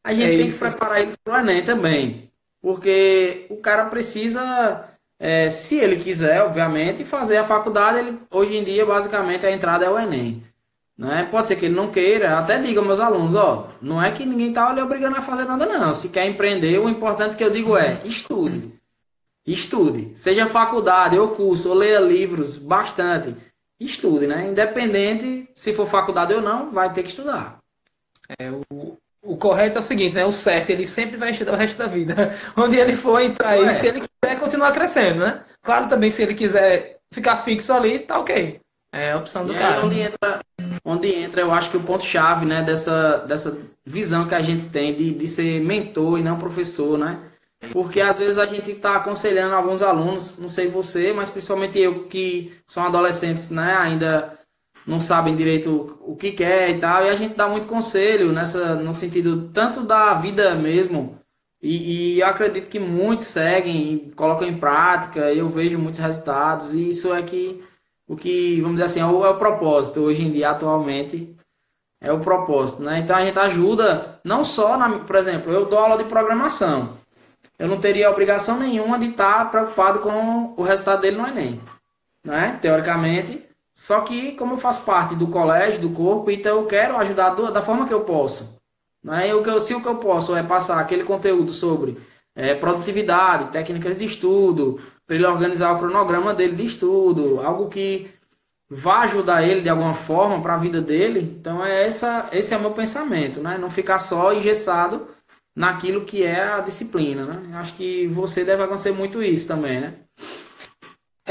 [0.04, 0.64] A gente é tem isso.
[0.64, 2.30] que preparar isso para o Enem também.
[2.60, 4.89] Porque o cara precisa,
[5.22, 9.84] é, se ele quiser, obviamente, fazer a faculdade, ele, hoje em dia, basicamente, a entrada
[9.84, 10.42] é o Enem.
[10.96, 11.28] Né?
[11.30, 14.48] Pode ser que ele não queira, até diga meus alunos, ó, não é que ninguém
[14.48, 15.92] está ali obrigando a fazer nada, não.
[15.92, 18.72] Se quer empreender, o importante que eu digo é estude.
[19.46, 20.12] Estude.
[20.14, 23.34] Seja faculdade, ou curso, ou leia livros, bastante.
[23.78, 24.48] Estude, né?
[24.48, 27.58] Independente se for faculdade ou não, vai ter que estudar.
[28.38, 28.62] É, o,
[29.30, 30.26] o correto é o seguinte, né?
[30.26, 32.36] O certo, ele sempre vai estudar o resto da vida.
[32.56, 33.72] Onde ele for entrar aí, é.
[33.72, 35.42] se ele quiser continuar crescendo, né?
[35.62, 38.60] Claro também, se ele quiser ficar fixo ali, tá ok.
[38.92, 39.86] É a opção do e cara.
[39.86, 40.40] Onde entra,
[40.84, 44.96] onde entra, eu acho que o ponto-chave, né, dessa, dessa visão que a gente tem
[44.96, 47.20] de, de ser mentor e não professor, né?
[47.72, 52.08] Porque às vezes a gente está aconselhando alguns alunos, não sei você, mas principalmente eu
[52.08, 54.39] que são adolescentes, né, ainda
[54.86, 58.74] não sabem direito o que quer e tal, e a gente dá muito conselho nessa,
[58.74, 61.18] no sentido tanto da vida mesmo,
[61.62, 66.88] e, e eu acredito que muitos seguem, colocam em prática, eu vejo muitos resultados, e
[66.88, 67.62] isso é que
[68.08, 71.36] o que, vamos dizer assim, é o, é o propósito hoje em dia, atualmente,
[72.00, 72.98] é o propósito, né?
[72.98, 76.96] Então a gente ajuda, não só, na, por exemplo, eu dou aula de programação,
[77.58, 81.60] eu não teria obrigação nenhuma de estar preocupado com o resultado dele no Enem,
[82.24, 82.58] né?
[82.60, 87.30] Teoricamente, só que como eu faço parte do colégio, do corpo, então eu quero ajudar
[87.30, 88.60] do, da forma que eu posso,
[89.02, 89.30] né?
[89.30, 91.96] Eu, se o que eu posso é passar aquele conteúdo sobre
[92.34, 98.10] é, produtividade, técnicas de estudo, para ele organizar o cronograma dele de estudo, algo que
[98.68, 101.20] vá ajudar ele de alguma forma para a vida dele.
[101.20, 103.58] Então é essa, esse é o meu pensamento, né?
[103.58, 105.08] Não ficar só engessado
[105.54, 107.58] naquilo que é a disciplina, né?
[107.58, 109.94] Acho que você deve acontecer muito isso também, né?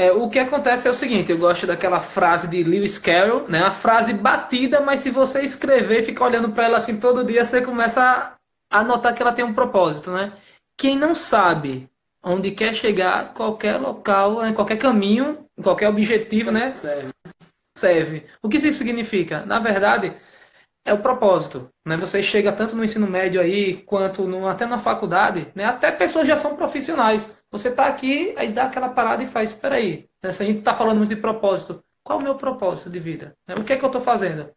[0.00, 3.60] É, o que acontece é o seguinte, eu gosto daquela frase de Lewis Carroll, né?
[3.60, 7.44] Uma frase batida, mas se você escrever e ficar olhando para ela assim todo dia,
[7.44, 8.34] você começa
[8.70, 10.32] a notar que ela tem um propósito, né?
[10.74, 11.86] Quem não sabe
[12.24, 16.72] onde quer chegar, qualquer local, né, qualquer caminho, qualquer objetivo, né?
[16.72, 17.10] Serve.
[17.76, 18.26] Serve.
[18.42, 19.44] O que isso significa?
[19.44, 20.14] Na verdade,
[20.82, 21.68] é o propósito.
[21.84, 21.98] Né?
[21.98, 25.66] Você chega tanto no ensino médio aí, quanto no, até na faculdade, né?
[25.66, 27.38] até pessoas já são profissionais.
[27.50, 30.30] Você está aqui, aí dá aquela parada e faz, espera aí, né?
[30.32, 33.36] se a gente está falando muito de propósito, qual é o meu propósito de vida?
[33.46, 33.54] Né?
[33.56, 34.50] O que é que eu estou fazendo?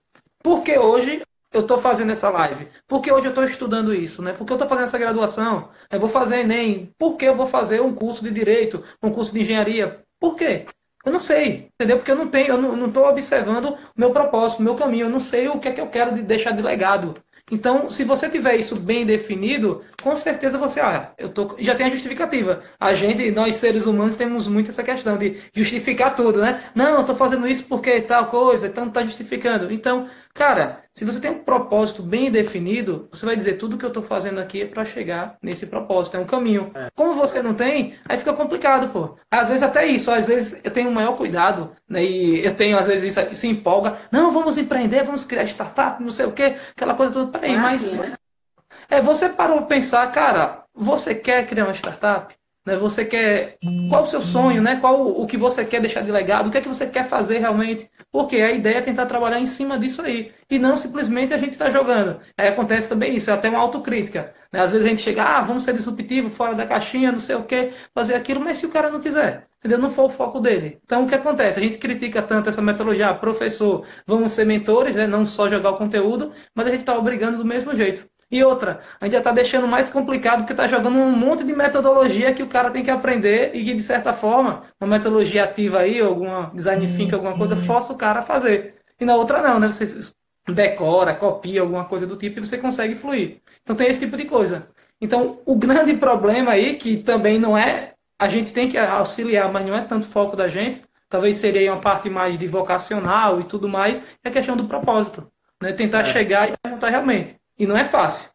[0.43, 2.67] Porque hoje eu estou fazendo essa live?
[2.87, 4.33] Porque hoje eu estou estudando isso, né?
[4.33, 5.69] Porque eu estou fazendo essa graduação?
[5.89, 6.91] Eu vou fazer Enem?
[6.97, 10.03] Por que eu vou fazer um curso de Direito, um curso de Engenharia?
[10.19, 10.65] Por quê?
[11.05, 11.97] Eu não sei, entendeu?
[11.97, 15.09] Porque eu não tenho, eu não estou observando o meu propósito, o meu caminho, eu
[15.09, 17.21] não sei o que é que eu quero de deixar de legado.
[17.51, 21.85] Então, se você tiver isso bem definido, com certeza você, ah, eu tô, já tem
[21.85, 22.63] a justificativa.
[22.79, 26.63] A gente, nós seres humanos, temos muito essa questão de justificar tudo, né?
[26.73, 29.71] Não, eu estou fazendo isso porque tal coisa, então está justificando.
[29.71, 33.89] Então, Cara, se você tem um propósito bem definido, você vai dizer tudo que eu
[33.89, 36.71] estou fazendo aqui é para chegar nesse propósito, é um caminho.
[36.73, 36.89] É.
[36.95, 39.15] Como você não tem, aí fica complicado, pô.
[39.29, 42.03] Às vezes até isso, às vezes eu tenho o maior cuidado, né?
[42.03, 43.95] E eu tenho, às vezes, isso se empolga.
[44.11, 47.31] Não, vamos empreender, vamos criar startup, não sei o quê, aquela coisa toda.
[47.31, 47.83] Peraí, é mas.
[47.83, 48.13] Assim, né?
[48.89, 52.35] É, você parou pensar, cara, você quer criar uma startup?
[52.65, 52.77] Né?
[52.77, 53.57] Você quer.
[53.89, 54.77] Qual o seu sonho, né?
[54.77, 56.47] Qual o que você quer deixar de legado?
[56.47, 57.89] O que é que você quer fazer realmente?
[58.11, 60.31] Porque a ideia é tentar trabalhar em cima disso aí.
[60.49, 62.19] E não simplesmente a gente está jogando.
[62.37, 64.33] Aí acontece também isso, é até uma autocrítica.
[64.51, 64.61] Né?
[64.61, 67.43] Às vezes a gente chega, ah, vamos ser disruptivo, fora da caixinha, não sei o
[67.43, 69.79] que, fazer aquilo, mas se o cara não quiser, entendeu?
[69.79, 70.79] Não for o foco dele.
[70.85, 71.59] Então o que acontece?
[71.59, 75.07] A gente critica tanto essa metodologia, ah, professor, vamos ser mentores, né?
[75.07, 78.07] não só jogar o conteúdo, mas a gente está obrigando do mesmo jeito.
[78.33, 81.53] E outra, a gente já está deixando mais complicado porque está jogando um monte de
[81.53, 85.81] metodologia que o cara tem que aprender e que, de certa forma, uma metodologia ativa
[85.81, 88.73] aí, alguma design thinking, alguma coisa, força o cara a fazer.
[88.99, 89.67] E na outra não, né?
[89.67, 90.11] Você
[90.51, 93.37] decora, copia, alguma coisa do tipo e você consegue fluir.
[93.61, 94.67] Então tem esse tipo de coisa.
[94.99, 97.93] Então, o grande problema aí, que também não é.
[98.17, 100.81] A gente tem que auxiliar, mas não é tanto foco da gente.
[101.07, 105.31] Talvez seria uma parte mais de vocacional e tudo mais, é a questão do propósito.
[105.61, 105.71] Né?
[105.71, 106.05] Tentar é.
[106.05, 108.29] chegar e perguntar realmente e não é fácil.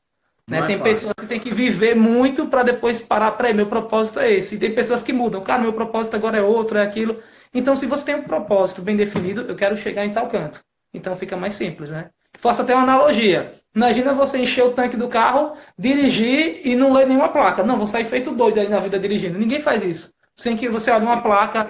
[0.49, 0.61] Né?
[0.61, 0.95] É tem fácil.
[0.95, 4.55] pessoas que têm que viver muito para depois parar, para meu propósito é esse.
[4.55, 7.21] E tem pessoas que mudam, cara, meu propósito agora é outro, é aquilo.
[7.53, 10.61] Então, se você tem um propósito bem definido, eu quero chegar em tal canto.
[10.93, 12.11] Então fica mais simples, né?
[12.39, 13.53] Faço até uma analogia.
[13.75, 17.63] Imagina você encher o tanque do carro, dirigir e não ler nenhuma placa.
[17.63, 19.39] Não, vou sair feito doido aí na vida dirigindo.
[19.39, 20.13] Ninguém faz isso.
[20.37, 21.69] Sem que você olhe uma placa.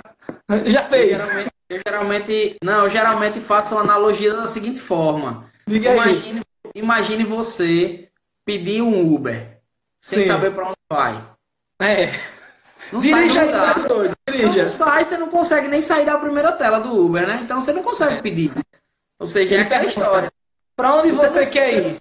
[0.67, 1.19] Já fez.
[1.21, 5.51] Eu geralmente, eu geralmente, não, eu geralmente faço uma analogia da seguinte forma.
[5.67, 6.41] Diga Imagine,
[6.79, 8.09] imagine você
[8.45, 9.61] pedir um Uber
[10.01, 10.29] sem Sim.
[10.29, 11.25] saber para onde vai.
[11.81, 12.13] É.
[12.93, 14.17] Não dirija sai aí, tá doido.
[14.27, 14.63] Dirija.
[14.63, 17.41] Não sai, você não consegue nem sair da primeira tela do Uber, né?
[17.43, 18.53] Então você não consegue pedir.
[19.19, 20.33] Ou seja, é aquela história.
[20.75, 21.97] Para onde você, você quer ir?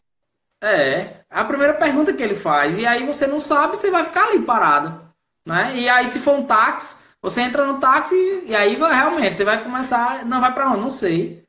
[0.62, 2.78] É, a primeira pergunta que ele faz.
[2.78, 5.02] E aí você não sabe, você vai ficar ali parado.
[5.46, 5.78] Né?
[5.78, 9.64] E aí, se for um táxi, você entra no táxi e aí realmente você vai
[9.64, 10.26] começar.
[10.26, 10.82] Não vai para onde?
[10.82, 11.44] Não sei.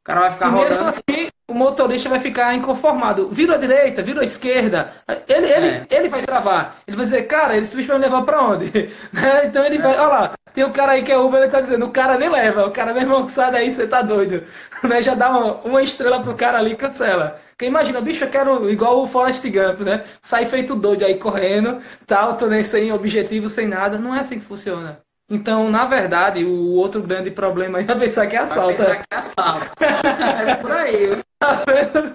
[0.00, 0.90] O cara vai ficar e rodando.
[0.90, 3.28] Assim, o motorista vai ficar inconformado.
[3.28, 4.92] Vira à direita, vira à esquerda.
[5.28, 5.86] Ele, ele, é.
[5.90, 6.78] ele vai travar.
[6.86, 8.70] Ele vai dizer, cara, esse bicho vai me levar pra onde?
[9.12, 9.46] Né?
[9.46, 11.84] então ele vai, olha lá, tem o cara aí que é Uber, ele tá dizendo,
[11.86, 12.66] o cara nem leva.
[12.66, 14.44] O cara, meu irmão, que sai daí, você tá doido.
[14.84, 15.00] Né?
[15.00, 17.40] Já dá uma, uma estrela pro cara ali e cancela.
[17.50, 20.04] Porque imagina, bicho, eu quero igual o Forrest Gump, né?
[20.20, 23.98] Sai feito doido aí correndo, tal, tô nem sem objetivo, sem nada.
[23.98, 25.03] Não é assim que funciona.
[25.28, 28.76] Então, na verdade, o outro grande problema é pensar que é assalto.
[28.76, 29.70] Vai pensar que é assalto.
[30.46, 31.22] é por aí.
[31.38, 32.14] Tá vendo?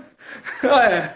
[0.63, 1.15] Ué,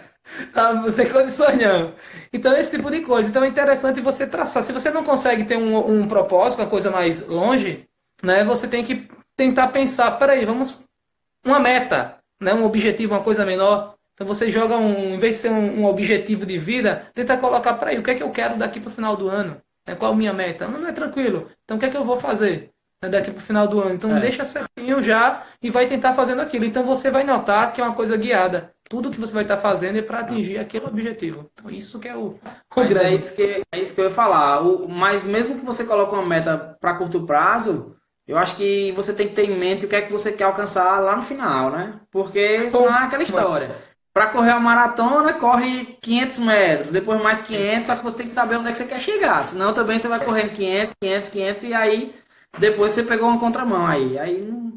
[0.53, 1.93] tá, não tem condições não.
[2.32, 3.29] Então, esse tipo de coisa.
[3.29, 4.63] Então, é interessante você traçar.
[4.63, 7.88] Se você não consegue ter um, um propósito, uma coisa mais longe,
[8.23, 8.43] né?
[8.43, 10.84] Você tem que tentar pensar, peraí, vamos...
[11.45, 12.53] Uma meta, né?
[12.53, 13.95] Um objetivo, uma coisa menor.
[14.15, 15.13] Então, você joga um...
[15.13, 18.15] Em vez de ser um, um objetivo de vida, tenta colocar, peraí, o que é
[18.15, 19.62] que eu quero daqui para o final do ano?
[19.86, 20.67] É, qual a minha meta?
[20.67, 21.50] Não, não é tranquilo.
[21.63, 22.72] Então o que é que eu vou fazer?
[23.02, 23.96] É daqui para o final do ano.
[23.96, 24.19] Então é.
[24.19, 26.63] deixa certinho já e vai tentar fazendo aquilo.
[26.63, 28.74] Então você vai notar que é uma coisa guiada.
[28.89, 31.50] Tudo que você vai estar fazendo é para atingir aquele objetivo.
[31.54, 32.39] Então isso que é o, o
[32.76, 34.62] mas é isso que é isso que eu ia falar.
[34.62, 37.93] O, mas mesmo que você coloque uma meta para curto prazo,
[38.26, 40.46] eu acho que você tem que ter em mente o que é que você quer
[40.46, 42.00] alcançar lá no final, né?
[42.10, 43.76] Porque senão é aquela história.
[44.13, 48.34] Para correr a maratona, corre 500 metros, depois mais 500, só que você tem que
[48.34, 49.43] saber onde é que você quer chegar.
[49.43, 52.15] Senão também você vai correndo 500, 500, 500 e aí
[52.60, 54.19] depois você pegou uma contramão aí.
[54.19, 54.73] Aí não...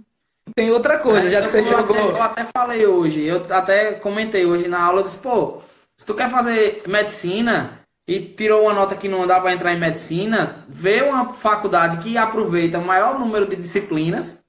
[0.55, 1.97] Tem outra coisa, já que você jogou.
[1.97, 5.61] Até, eu até falei hoje, eu até comentei hoje na aula, eu disse, pô,
[5.97, 9.79] se tu quer fazer medicina e tirou uma nota que não dá para entrar em
[9.79, 14.43] medicina, vê uma faculdade que aproveita o maior número de disciplinas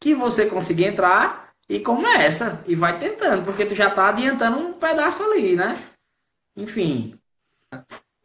[0.00, 4.72] que você conseguir entrar e começa e vai tentando, porque tu já tá adiantando um
[4.72, 5.78] pedaço ali, né?
[6.56, 7.18] Enfim.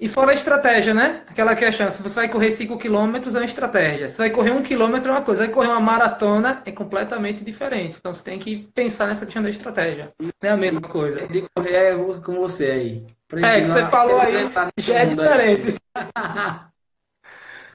[0.01, 1.23] E fora a estratégia, né?
[1.27, 4.09] Aquela questão, se você vai correr 5 km é uma estratégia.
[4.09, 7.43] Se vai correr 1 um km é uma coisa, vai correr uma maratona é completamente
[7.43, 7.99] diferente.
[7.99, 10.11] Então você tem que pensar nessa questão da estratégia.
[10.19, 11.27] Não é a mesma coisa.
[11.27, 13.05] De correr é com você aí.
[13.27, 15.75] Precisa, é, que você falou aí, já é diferente.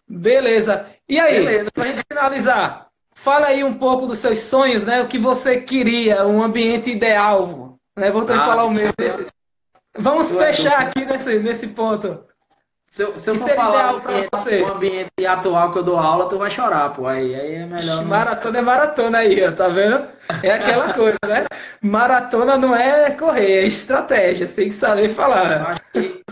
[0.09, 0.91] Beleza.
[1.09, 1.71] E aí, Beleza.
[1.73, 2.86] pra gente finalizar,
[3.17, 5.01] Fala aí um pouco dos seus sonhos, né?
[5.01, 7.77] O que você queria, um ambiente ideal.
[7.97, 8.11] Né?
[8.11, 8.91] Voltando ah, a falar o meu.
[8.97, 9.27] Desse...
[9.99, 12.23] Vamos fechar aqui nesse, nesse ponto.
[12.91, 16.29] Se eu, se eu for falar o ambiente, o ambiente atual que eu dou aula,
[16.29, 17.07] tu vai chorar, pô.
[17.07, 18.05] Aí, aí é melhor.
[18.05, 20.07] Maratona é maratona aí, ó, tá vendo?
[20.43, 21.47] É aquela coisa, né?
[21.81, 24.47] Maratona não é correr, é estratégia.
[24.47, 25.61] Você tem que saber falar.
[25.61, 26.26] Eu acho que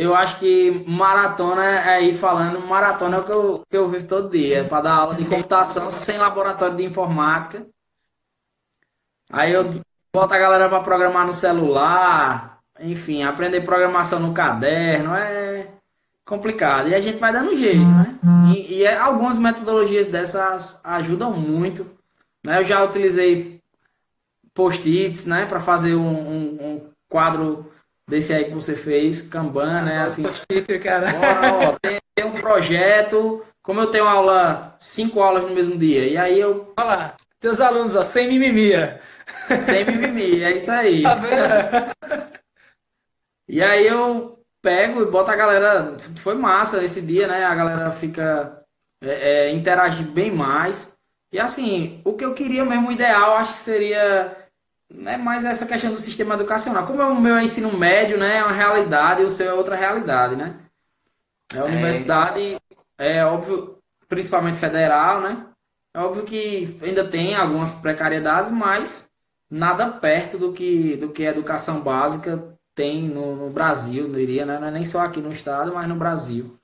[0.00, 4.06] eu acho que maratona é aí falando, maratona é o que eu, que eu vivo
[4.06, 7.66] todo dia, para dar aula de computação sem laboratório de informática.
[9.30, 15.68] Aí eu boto a galera para programar no celular, enfim, aprender programação no caderno, é
[16.24, 16.88] complicado.
[16.88, 18.18] E a gente vai dando jeito, né?
[18.54, 21.86] E, e é, algumas metodologias dessas ajudam muito.
[22.42, 22.58] Né?
[22.58, 23.60] Eu já utilizei
[24.54, 27.69] post-its, né, para fazer um, um, um quadro
[28.10, 30.02] desse aí que você fez, Kanban, né?
[30.02, 30.24] Assim,
[30.82, 31.06] cara.
[31.68, 36.18] Ó, tem, tem, um projeto, como eu tenho aula, cinco aulas no mesmo dia, e
[36.18, 36.74] aí eu.
[36.76, 38.72] Olha lá, teus alunos, ó, sem mimimi.
[39.60, 41.02] Sem mimimi, é isso aí.
[41.02, 41.94] Tá vendo?
[43.48, 45.96] e aí eu pego e boto a galera.
[46.16, 47.44] Foi massa esse dia, né?
[47.44, 48.60] A galera fica.
[49.02, 50.92] É, é, interage bem mais.
[51.32, 54.36] E assim, o que eu queria mesmo, o ideal, acho que seria
[55.06, 56.86] é mais essa questão do sistema educacional.
[56.86, 60.36] Como é o meu ensino médio, né, é uma realidade o seu é outra realidade,
[60.36, 60.56] né?
[61.54, 62.56] É a universidade,
[62.98, 65.46] é, é óbvio, principalmente federal, né?
[65.92, 69.10] É óbvio que ainda tem algumas precariedades, mas
[69.50, 74.46] nada perto do que, do que a educação básica tem no, no Brasil, não diria,
[74.46, 74.58] né?
[74.58, 76.56] Não é nem só aqui no estado, mas no Brasil.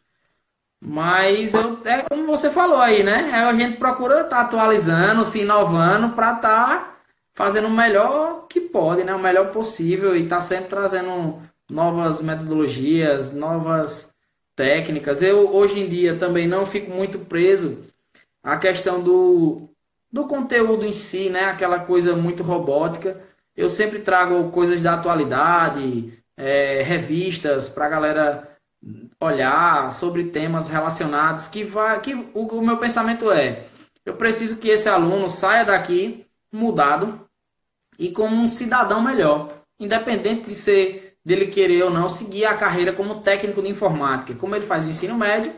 [0.80, 3.30] Mas eu, é como você falou aí, né?
[3.30, 6.95] É, a gente procura estar tá atualizando, se inovando para estar tá
[7.36, 9.14] fazendo o melhor que pode, né?
[9.14, 11.38] O melhor possível e está sempre trazendo
[11.70, 14.12] novas metodologias, novas
[14.56, 15.22] técnicas.
[15.22, 17.84] Eu hoje em dia também não fico muito preso
[18.42, 19.68] à questão do,
[20.10, 21.44] do conteúdo em si, né?
[21.44, 23.22] Aquela coisa muito robótica.
[23.54, 28.56] Eu sempre trago coisas da atualidade, é, revistas para a galera
[29.20, 33.66] olhar sobre temas relacionados que vai que o, o meu pensamento é
[34.04, 37.25] eu preciso que esse aluno saia daqui mudado
[37.98, 42.92] e como um cidadão melhor, independente de ser dele querer ou não seguir a carreira
[42.92, 44.38] como técnico de informática.
[44.38, 45.52] Como ele faz o ensino médio,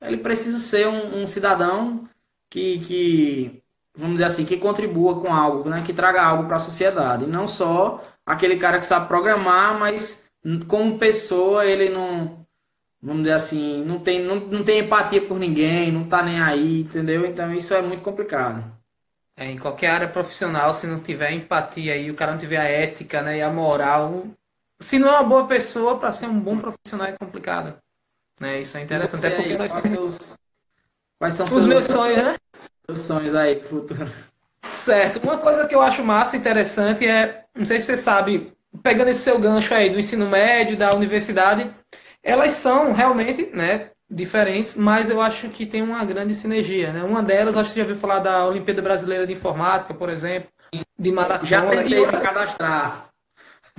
[0.00, 2.08] ele precisa ser um, um cidadão
[2.48, 3.62] que, que,
[3.94, 5.82] vamos dizer assim, que contribua com algo, né?
[5.84, 7.24] que traga algo para a sociedade.
[7.24, 10.30] E não só aquele cara que sabe programar, mas
[10.68, 12.46] como pessoa ele não,
[13.02, 16.82] vamos dizer assim, não tem, não, não tem empatia por ninguém, não tá nem aí,
[16.82, 17.26] entendeu?
[17.26, 18.79] Então isso é muito complicado.
[19.40, 22.68] É, em qualquer área profissional, se não tiver empatia e o cara não tiver a
[22.68, 24.26] ética né, e a moral,
[24.78, 27.74] se não é uma boa pessoa, para ser um bom profissional é complicado.
[28.38, 28.60] Né?
[28.60, 29.24] Isso é interessante.
[29.24, 30.36] É porque nós quais, seus...
[31.18, 31.64] quais são os seus...
[31.64, 32.36] meus sonhos, né?
[32.84, 34.12] Seus sonhos aí pro futuro.
[34.62, 35.24] Certo.
[35.24, 39.20] Uma coisa que eu acho massa interessante é, não sei se você sabe, pegando esse
[39.20, 41.74] seu gancho aí do ensino médio, da universidade,
[42.22, 47.04] elas são realmente, né, diferentes, mas eu acho que tem uma grande sinergia, né?
[47.04, 50.50] Uma delas, acho que você já ouviu falar da Olimpíada Brasileira de Informática, por exemplo,
[50.98, 51.46] de maratona.
[51.46, 53.10] Já tentei me cadastrar.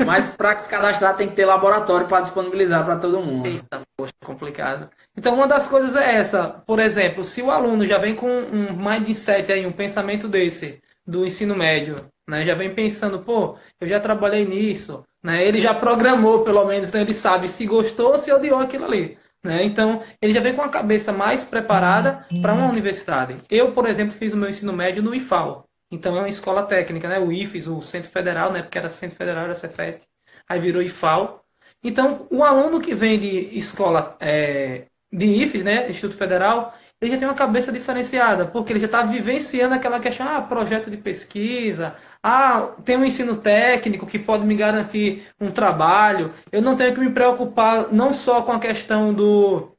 [0.05, 3.45] Mas para se cadastrar tem que ter laboratório para disponibilizar para todo mundo.
[3.45, 4.89] Eita, poxa, complicado.
[5.15, 6.63] Então, uma das coisas é essa.
[6.65, 11.25] Por exemplo, se o aluno já vem com um mindset aí, um pensamento desse, do
[11.25, 12.43] ensino médio, né?
[12.43, 15.45] Já vem pensando, pô, eu já trabalhei nisso, né?
[15.45, 19.17] Ele já programou, pelo menos, então ele sabe se gostou ou se odiou aquilo ali.
[19.43, 19.63] Né?
[19.63, 23.37] Então, ele já vem com a cabeça mais preparada para uma universidade.
[23.49, 25.65] Eu, por exemplo, fiz o meu ensino médio no IFAL.
[25.91, 27.19] Então, é uma escola técnica, né?
[27.19, 28.61] o IFES, o Centro Federal, né?
[28.61, 30.03] porque era Centro Federal, era Cefet,
[30.47, 31.43] aí virou IFAL.
[31.83, 35.89] Então, o aluno que vem de escola é, de IFES, né?
[35.89, 40.27] Instituto Federal, ele já tem uma cabeça diferenciada, porque ele já está vivenciando aquela questão,
[40.27, 46.31] ah, projeto de pesquisa, ah, tem um ensino técnico que pode me garantir um trabalho,
[46.51, 49.75] eu não tenho que me preocupar não só com a questão do.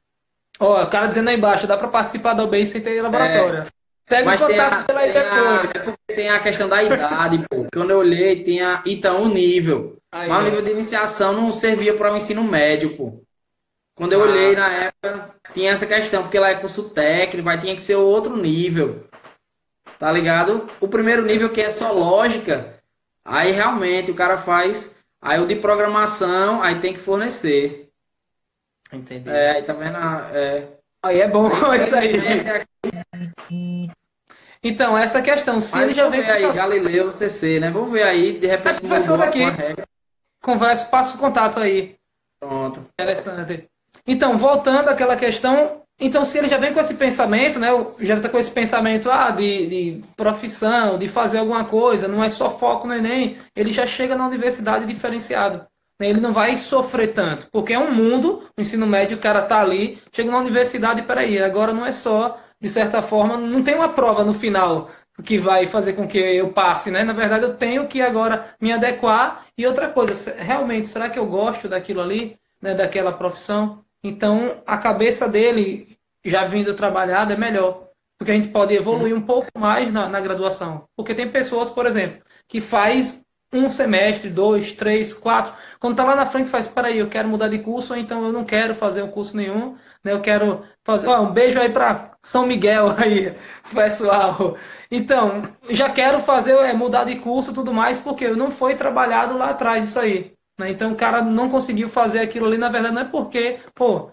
[0.58, 3.60] Ó, o cara dizendo aí embaixo, dá para participar da UBI sem ter laboratório.
[3.60, 3.66] É.
[4.04, 7.66] Pega Mas o contato tem a, tem a, é tem a questão da idade, pô.
[7.72, 8.82] Quando eu olhei, tinha.
[8.84, 9.96] Então, o nível.
[10.10, 13.21] Aí, Mas o nível de iniciação não servia para o ensino médio, pô.
[13.94, 14.26] Quando eu ah.
[14.26, 17.96] olhei na época, tinha essa questão, porque lá é curso técnico, vai tinha que ser
[17.96, 19.06] outro nível.
[19.98, 20.66] Tá ligado?
[20.80, 22.74] O primeiro nível que é só lógica,
[23.24, 24.96] aí realmente o cara faz.
[25.20, 27.88] Aí o de programação, aí tem que fornecer.
[28.92, 29.28] Entendi.
[29.28, 29.96] É, aí tá vendo?
[29.96, 30.68] É.
[31.04, 32.14] Aí é bom isso aí.
[34.62, 36.22] Então, essa questão, se Mas ele já vem.
[36.22, 37.70] aí, Galileu, CC, né?
[37.70, 38.76] Vamos ver aí, de repente.
[38.76, 39.40] É professor aqui.
[40.40, 41.96] Conversa, passa o contato aí.
[42.40, 42.80] Pronto.
[42.92, 43.68] Interessante.
[44.06, 47.68] Então, voltando àquela questão, então se ele já vem com esse pensamento, né,
[48.00, 52.28] já está com esse pensamento ah, de, de profissão, de fazer alguma coisa, não é
[52.28, 55.64] só foco no Enem, ele já chega na universidade diferenciado.
[56.00, 59.42] Né, ele não vai sofrer tanto, porque é um mundo, o ensino médio, o cara
[59.42, 63.74] tá ali, chega na universidade, peraí, agora não é só, de certa forma, não tem
[63.74, 64.90] uma prova no final
[65.24, 67.04] que vai fazer com que eu passe, né?
[67.04, 69.46] Na verdade, eu tenho que agora me adequar.
[69.56, 73.84] E outra coisa, realmente, será que eu gosto daquilo ali, né, daquela profissão?
[74.02, 77.88] Então, a cabeça dele, já vindo trabalhada, é melhor.
[78.18, 80.88] Porque a gente pode evoluir um pouco mais na, na graduação.
[80.96, 83.22] Porque tem pessoas, por exemplo, que faz
[83.52, 85.54] um semestre, dois, três, quatro.
[85.78, 88.32] Quando tá lá na frente, faz, peraí, eu quero mudar de curso, ou então eu
[88.32, 90.12] não quero fazer um curso nenhum, né?
[90.12, 91.06] Eu quero fazer.
[91.08, 93.34] Ó, um beijo aí para São Miguel aí,
[93.74, 94.56] pessoal.
[94.90, 99.36] Então, já quero fazer, é, mudar de curso e tudo mais, porque não foi trabalhado
[99.36, 100.34] lá atrás isso aí.
[100.58, 100.70] Né?
[100.70, 104.10] Então o cara não conseguiu fazer aquilo ali, na verdade, não é porque, pô,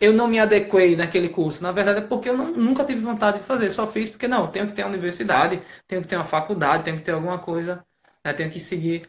[0.00, 1.62] eu não me adequei naquele curso.
[1.62, 3.70] Na verdade, é porque eu não, nunca tive vontade de fazer.
[3.70, 6.96] Só fiz porque, não, tenho que ter uma universidade, tenho que ter uma faculdade, tenho
[6.96, 7.84] que ter alguma coisa,
[8.24, 8.32] né?
[8.32, 9.08] tenho que seguir.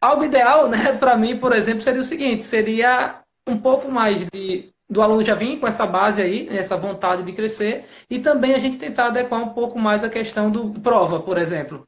[0.00, 4.72] Algo ideal, né, para mim, por exemplo, seria o seguinte: seria um pouco mais de
[4.88, 8.58] do aluno já vir com essa base aí, essa vontade de crescer, e também a
[8.58, 11.86] gente tentar adequar um pouco mais a questão do prova, por exemplo.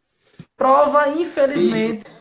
[0.56, 2.20] Prova, infelizmente,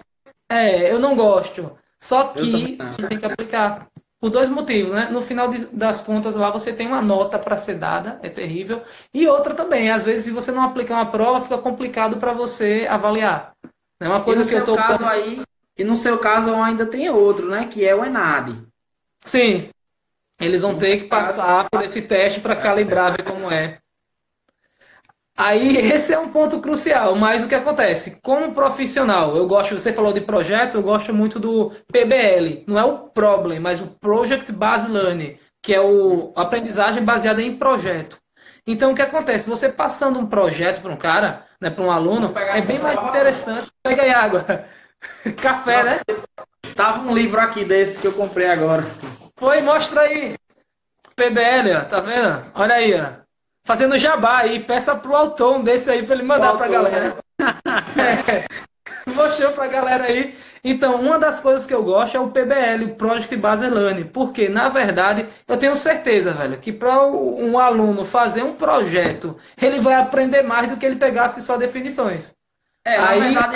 [0.49, 1.77] é, eu não gosto.
[2.01, 2.77] Só que
[3.07, 3.87] tem que aplicar.
[4.19, 5.09] Por dois motivos, né?
[5.09, 8.83] No final de, das contas, lá você tem uma nota para ser dada, é terrível.
[9.11, 12.85] E outra também, às vezes, se você não aplicar uma prova, fica complicado para você
[12.87, 13.53] avaliar.
[13.99, 14.75] É uma coisa que eu tô.
[14.75, 15.41] Caso aí,
[15.75, 17.67] e no seu caso ainda tem outro, né?
[17.67, 18.61] Que é o ENAD.
[19.25, 19.69] Sim.
[20.39, 23.79] Eles vão no ter que passar por esse teste para calibrar, ver como é.
[25.38, 28.19] Aí esse é um ponto crucial, mas o que acontece?
[28.21, 32.84] Como profissional, eu gosto, você falou de projeto, eu gosto muito do PBL, não é
[32.84, 38.17] o Problem, mas o Project Based Learning, que é o aprendizagem baseada em projeto.
[38.65, 39.49] Então o que acontece?
[39.49, 43.67] Você passando um projeto para um cara, né, para um aluno, é bem mais interessante.
[43.82, 44.65] Pega aí água.
[45.41, 45.99] Café, né?
[46.75, 48.86] Tava um livro aqui desse que eu comprei agora.
[49.36, 50.36] Foi, mostra aí.
[51.15, 52.45] PBL, ó, tá vendo?
[52.53, 53.20] Olha aí, ó
[53.64, 55.16] fazendo jabá aí, peça pro
[55.51, 57.18] um desse aí pra ele mandar pra galera.
[57.97, 58.45] é.
[59.07, 60.36] mostrou pra galera aí.
[60.64, 64.47] Então, uma das coisas que eu gosto é o PBL, o Project Based Learning, porque,
[64.47, 69.95] na verdade, eu tenho certeza, velho, que para um aluno fazer um projeto, ele vai
[69.95, 72.36] aprender mais do que ele pegasse só definições.
[72.86, 73.55] É, aí, na verdade,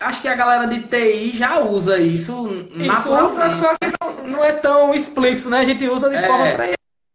[0.00, 4.44] acho que a galera de TI já usa isso Isso usa, só que não, não,
[4.44, 5.60] é tão explícito, né?
[5.60, 6.26] A gente usa de é.
[6.26, 6.66] forma pra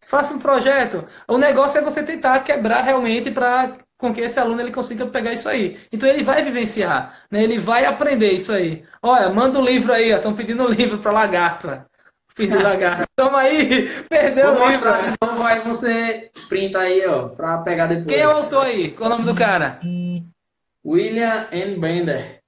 [0.09, 1.05] Faça um projeto.
[1.27, 5.33] O negócio é você tentar quebrar realmente para com que esse aluno ele consiga pegar
[5.33, 5.77] isso aí.
[5.93, 7.43] Então ele vai vivenciar, né?
[7.43, 8.83] ele vai aprender isso aí.
[9.03, 11.79] Olha, manda o um livro aí, estão pedindo um livro para lagarto.
[12.33, 13.03] Pedindo lagarto.
[13.15, 14.89] Toma aí, perdeu Vou o livro.
[14.89, 18.07] Mostrar, então aí você printa aí, ó, para pegar depois.
[18.07, 18.89] Quem é o autor aí?
[18.89, 19.79] Qual é o nome do cara?
[20.83, 21.77] William N.
[21.77, 22.39] Bender.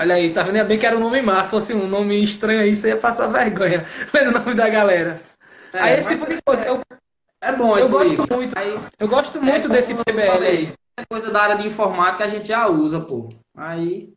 [0.00, 0.56] Olha aí, tá vendo?
[0.56, 1.44] É bem que era um nome massa.
[1.44, 5.20] Se fosse um nome estranho aí, você ia passar vergonha lendo o nome da galera.
[5.72, 6.64] É, aí esse tipo de coisa.
[6.64, 6.80] Eu,
[7.44, 8.26] é bom eu gosto livro.
[8.30, 8.54] muito.
[8.98, 10.72] Eu gosto muito é desse PBL aí.
[10.96, 13.28] É coisa da área de informática a gente já usa, pô.
[13.56, 14.12] Aí.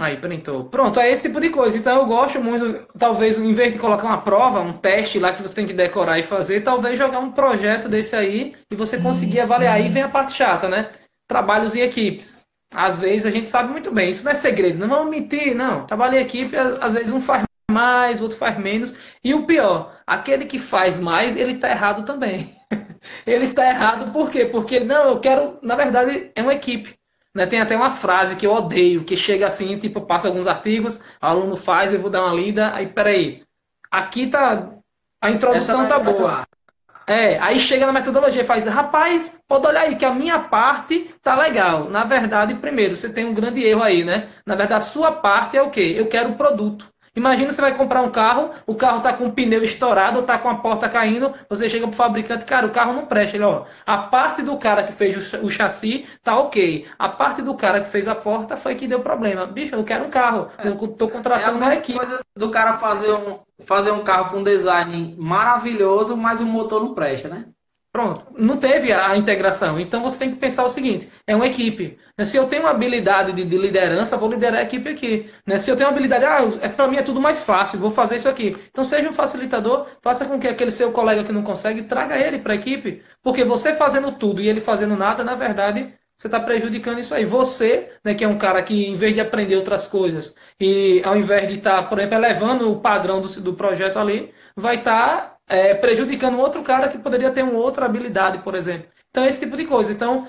[0.00, 0.64] Aí, printou.
[0.64, 1.76] Pronto, é esse tipo de coisa.
[1.76, 5.42] Então eu gosto muito, talvez, em vez de colocar uma prova, um teste lá que
[5.42, 9.40] você tem que decorar e fazer, talvez jogar um projeto desse aí e você conseguir
[9.40, 9.76] avaliar.
[9.76, 10.90] Aí vem a parte chata, né?
[11.28, 12.42] Trabalhos em equipes.
[12.74, 15.86] Às vezes a gente sabe muito bem, isso não é segredo, não vamos mentir, não.
[15.86, 18.96] Trabalho em equipe, às vezes um faz mais, o outro faz menos.
[19.24, 22.54] E o pior, aquele que faz mais, ele está errado também.
[23.26, 24.44] ele está errado por quê?
[24.44, 26.94] Porque, não, eu quero, na verdade, é uma equipe.
[27.34, 27.46] Né?
[27.46, 31.00] Tem até uma frase que eu odeio, que chega assim, tipo, eu passo alguns artigos,
[31.20, 33.42] aluno faz, eu vou dar uma lida, aí peraí.
[33.90, 34.70] Aqui tá.
[35.20, 36.44] A introdução tá boa.
[37.06, 41.14] É, aí chega na metodologia e faz, rapaz, pode olhar aí que a minha parte
[41.22, 41.90] tá legal.
[41.90, 44.28] Na verdade, primeiro, você tem um grande erro aí, né?
[44.46, 45.94] Na verdade, a sua parte é o quê?
[45.96, 46.91] Eu quero o produto.
[47.14, 50.48] Imagina você vai comprar um carro, o carro está com o pneu estourado, está com
[50.48, 53.36] a porta caindo, você chega pro fabricante, cara, o carro não presta.
[53.36, 56.86] Ele, ó, a parte do cara que fez o chassi tá ok.
[56.98, 59.46] A parte do cara que fez a porta foi que deu problema.
[59.46, 60.48] Bicho, eu quero um carro.
[60.56, 60.68] É.
[60.68, 61.98] Eu tô contratando é uma equipe.
[61.98, 66.94] coisa do cara fazer um, fazer um carro com design maravilhoso, mas o motor não
[66.94, 67.44] presta, né?
[67.92, 69.78] Pronto, não teve a integração.
[69.78, 71.98] Então você tem que pensar o seguinte: é uma equipe.
[72.16, 72.24] Né?
[72.24, 75.30] Se eu tenho uma habilidade de, de liderança, vou liderar a equipe aqui.
[75.46, 75.58] Né?
[75.58, 78.16] Se eu tenho uma habilidade, ah, é, para mim é tudo mais fácil, vou fazer
[78.16, 78.56] isso aqui.
[78.70, 82.38] Então seja um facilitador, faça com que aquele seu colega que não consegue traga ele
[82.38, 83.02] para a equipe.
[83.22, 87.26] Porque você fazendo tudo e ele fazendo nada, na verdade, você está prejudicando isso aí.
[87.26, 91.16] Você, né, que é um cara que, em vez de aprender outras coisas, e ao
[91.16, 95.16] invés de estar, tá, por exemplo, elevando o padrão do, do projeto ali, vai estar
[95.18, 98.88] tá é, prejudicando outro cara que poderia ter uma outra habilidade, por exemplo.
[99.10, 99.92] Então, esse tipo de coisa.
[99.92, 100.26] Então,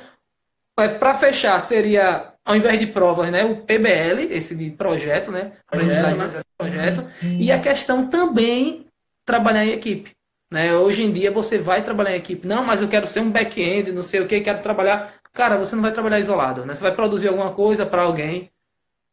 [0.77, 5.53] é, para fechar, seria, ao invés de provas, né, o PBL, esse de projeto, né?
[5.65, 7.07] Aprendizagem é, de projeto.
[7.21, 8.85] E a questão também
[9.25, 10.11] trabalhar em equipe.
[10.51, 10.73] Né?
[10.75, 12.45] Hoje em dia você vai trabalhar em equipe.
[12.45, 15.13] Não, mas eu quero ser um back-end, não sei o que, quero trabalhar.
[15.31, 16.65] Cara, você não vai trabalhar isolado.
[16.65, 16.73] Né?
[16.73, 18.51] Você vai produzir alguma coisa para alguém.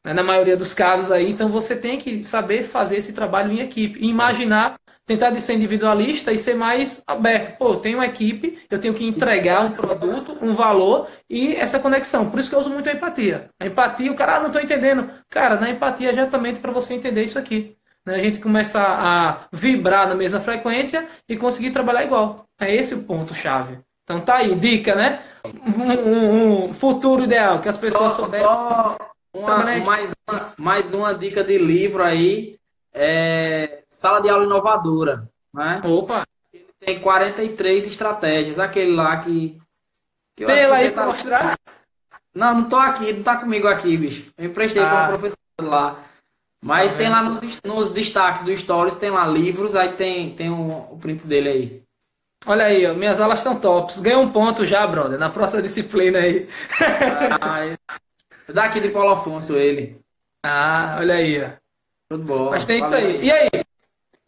[0.05, 0.13] Né?
[0.13, 1.31] Na maioria dos casos aí.
[1.31, 4.01] Então você tem que saber fazer esse trabalho em equipe.
[4.01, 4.77] E imaginar
[5.11, 7.59] tentar de ser individualista e ser mais aberto.
[7.59, 12.31] Pô, tenho uma equipe, eu tenho que entregar um produto, um valor e essa conexão.
[12.31, 13.51] Por isso que eu uso muito a empatia.
[13.59, 15.11] A empatia, o cara, ah, não estou entendendo.
[15.29, 17.77] Cara, na empatia é exatamente para você entender isso aqui.
[18.07, 18.15] Né?
[18.15, 22.47] A gente começa a vibrar na mesma frequência e conseguir trabalhar igual.
[22.61, 23.81] É esse o ponto-chave.
[24.05, 25.25] Então tá aí, dica, né?
[25.45, 28.47] Um, um, um futuro ideal, que as pessoas só, souberem.
[28.47, 28.97] Só
[29.35, 32.60] uma, mais, uma, mais uma dica de livro aí
[32.93, 35.29] é, sala de aula inovadora.
[35.53, 35.83] Né?
[35.85, 36.25] Opa!
[36.53, 38.59] Ele tem 43 estratégias.
[38.59, 39.61] Aquele lá que.
[40.37, 41.07] que tem lá aí tá...
[41.07, 41.59] mostrar?
[42.35, 44.33] Não, não tô aqui, não tá comigo aqui, bicho.
[44.39, 44.89] Eu emprestei ah.
[44.89, 46.05] para um professor lá.
[46.63, 50.51] Mas tá tem lá nos, nos destaques do Stories, tem lá livros, aí tem, tem
[50.51, 51.83] o, o print dele aí.
[52.47, 54.01] Olha aí, ó, minhas aulas estão tops.
[54.01, 56.49] Ganhei um ponto já, brother, na próxima disciplina aí.
[57.41, 57.77] ah, é
[58.53, 60.01] daqui de Paulo Afonso ele.
[60.43, 61.51] Ah, olha aí, ó.
[62.11, 62.51] Tudo bom.
[62.51, 63.25] Mas tem isso aí.
[63.25, 63.49] E aí?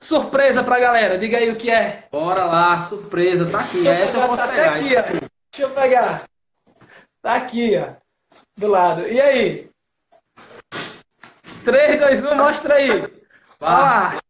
[0.01, 2.09] Surpresa pra galera, diga aí o que é.
[2.13, 3.87] Bora lá, surpresa, tá aqui.
[3.87, 4.75] Essa eu posso tá pegar.
[4.75, 5.03] Aqui, ó.
[5.03, 5.29] Deixa
[5.59, 6.23] eu pegar.
[7.21, 7.95] Tá aqui, ó.
[8.57, 9.07] Do lado.
[9.09, 9.71] E aí?
[11.65, 13.13] 3, 2, 1, mostra aí.
[13.59, 14.21] Vá.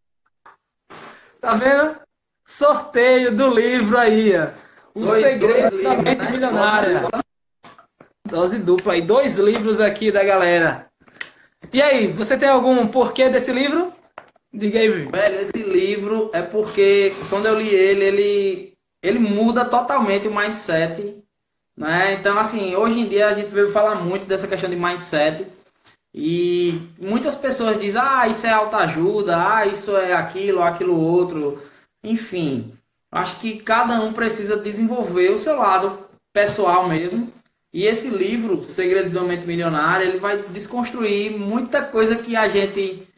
[1.40, 2.00] Tá vendo?
[2.46, 4.48] Sorteio do livro aí, ó.
[4.94, 6.30] O dois, Segredo dois da Mente né?
[6.30, 7.09] Milionária.
[8.26, 9.03] Dose dupla aí.
[9.03, 10.91] Dois livros aqui da galera.
[11.73, 13.95] E aí, você tem algum porquê desse livro?
[14.53, 20.29] Diga aí, Velho, esse livro é porque quando eu li ele, ele, ele muda totalmente
[20.29, 21.16] o mindset.
[21.75, 22.12] Né?
[22.12, 25.47] Então, assim, hoje em dia a gente veio falar muito dessa questão de mindset.
[26.14, 31.62] E muitas pessoas dizem, ah, isso é autoajuda, ah, isso é aquilo, aquilo outro.
[32.05, 32.75] Enfim,
[33.11, 37.33] acho que cada um precisa desenvolver o seu lado pessoal mesmo
[37.73, 43.09] E esse livro, Segredos do Mente Milionário, ele vai desconstruir muita coisa que a gente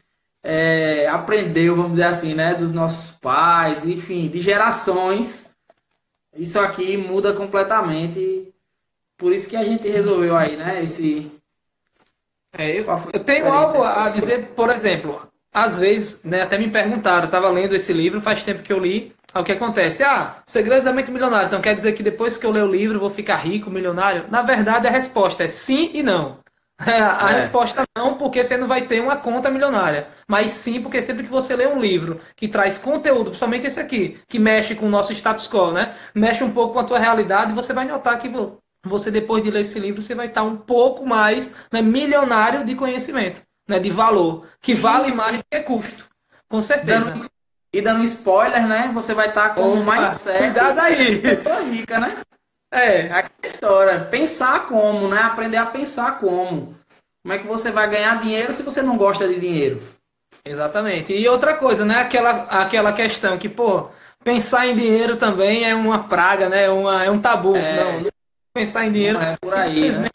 [0.41, 2.53] é, aprendeu, vamos dizer assim, né?
[2.53, 5.53] Dos nossos pais, enfim, de gerações.
[6.37, 8.53] Isso aqui muda completamente.
[9.17, 10.81] Por isso que a gente resolveu aí, né?
[10.81, 11.29] Esse.
[12.57, 17.23] É, eu, eu tenho algo a dizer, por exemplo, às vezes, né, até me perguntaram,
[17.23, 20.03] eu estava lendo esse livro, faz tempo que eu li, o que acontece?
[20.03, 22.95] Ah, Segredos da Mente Milionária, então quer dizer que depois que eu ler o livro
[22.95, 24.25] eu vou ficar rico, milionário?
[24.29, 26.39] Na verdade, a resposta é sim e não.
[26.77, 27.35] A é.
[27.35, 30.07] resposta não, porque você não vai ter uma conta milionária.
[30.27, 34.19] Mas sim, porque sempre que você lê um livro que traz conteúdo, principalmente esse aqui,
[34.27, 35.95] que mexe com o nosso status quo, né?
[36.13, 38.29] Mexe um pouco com a tua realidade, você vai notar que
[38.83, 42.75] você, depois de ler esse livro, você vai estar um pouco mais né, milionário de
[42.75, 46.07] conhecimento né, de valor, que vale mais do que custo.
[46.47, 47.05] Com certeza.
[47.05, 47.29] Dando,
[47.75, 48.89] e dando spoiler, né?
[48.93, 50.37] Você vai estar tá com um mindset.
[50.37, 51.19] Cuidado aí.
[51.21, 52.17] Pessoa rica, né?
[52.73, 53.99] É, aquela história.
[54.05, 55.19] Pensar como, né?
[55.19, 56.73] Aprender a pensar como.
[57.21, 59.81] Como é que você vai ganhar dinheiro se você não gosta de dinheiro?
[60.45, 61.13] Exatamente.
[61.13, 61.95] E outra coisa, né?
[61.95, 63.89] Aquela, aquela questão que, pô,
[64.23, 66.65] pensar em dinheiro também é uma praga, né?
[66.65, 67.57] É, uma, é um tabu.
[67.57, 68.09] É, não,
[68.53, 69.19] pensar em dinheiro.
[69.19, 69.91] é por aí.
[69.91, 70.09] Né?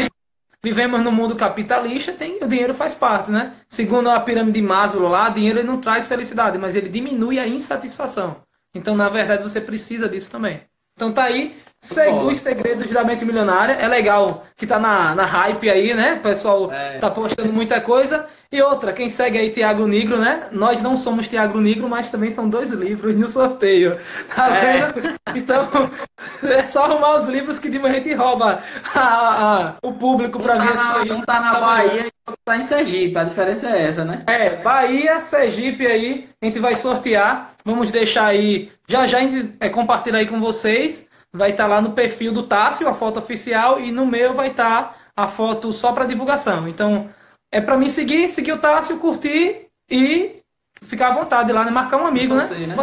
[0.63, 3.55] Vivemos no mundo capitalista, tem, o dinheiro faz parte, né?
[3.69, 8.43] Segundo a pirâmide de Maslow lá, dinheiro não traz felicidade, mas ele diminui a insatisfação.
[8.75, 10.63] Então, na verdade, você precisa disso também.
[10.95, 13.73] Então tá aí, os segredos da mente milionária.
[13.75, 16.15] É legal que tá na, na hype aí, né?
[16.15, 16.99] O pessoal é.
[16.99, 18.27] tá postando muita coisa.
[18.53, 20.49] E outra, quem segue aí Tiago Negro, né?
[20.51, 23.97] Nós não somos Tiago Negro, mas também são dois livros no sorteio.
[24.35, 24.93] Tá é.
[24.93, 25.19] vendo?
[25.37, 25.69] Então,
[26.43, 28.61] é só arrumar os livros que de a gente rouba
[28.93, 32.57] a, a, o público para ver se Um tá na tá Bahia e outro tá
[32.57, 33.17] em Sergipe.
[33.17, 34.19] A diferença é essa, né?
[34.27, 37.53] É, Bahia, Sergipe aí, a gente vai sortear.
[37.65, 39.21] Vamos deixar aí, já já
[39.61, 41.09] é, compartilhar aí com vocês.
[41.33, 44.49] Vai estar tá lá no perfil do Tássio, a foto oficial, e no meu vai
[44.49, 46.69] estar tá a foto só para divulgação.
[46.69, 47.11] Então,
[47.53, 50.43] é para mim seguir, seguir o Tássio, curtir e
[50.83, 51.71] ficar à vontade lá, né?
[51.71, 52.41] Marcar um amigo, né?
[52.41, 52.77] Você, né?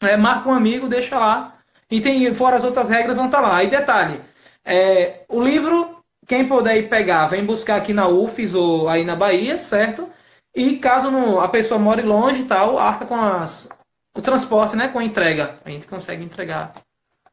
[0.00, 1.54] É, marca um amigo, deixa lá.
[1.90, 3.64] E tem, fora as outras regras, vão estar tá lá.
[3.64, 4.20] E detalhe,
[4.64, 9.16] é, o livro, quem puder ir pegar, vem buscar aqui na UFES ou aí na
[9.16, 10.08] Bahia, certo?
[10.54, 13.68] E caso não, a pessoa more longe e tal, arca com as,
[14.14, 14.88] o transporte, né?
[14.88, 15.58] Com a entrega.
[15.64, 16.72] A gente consegue entregar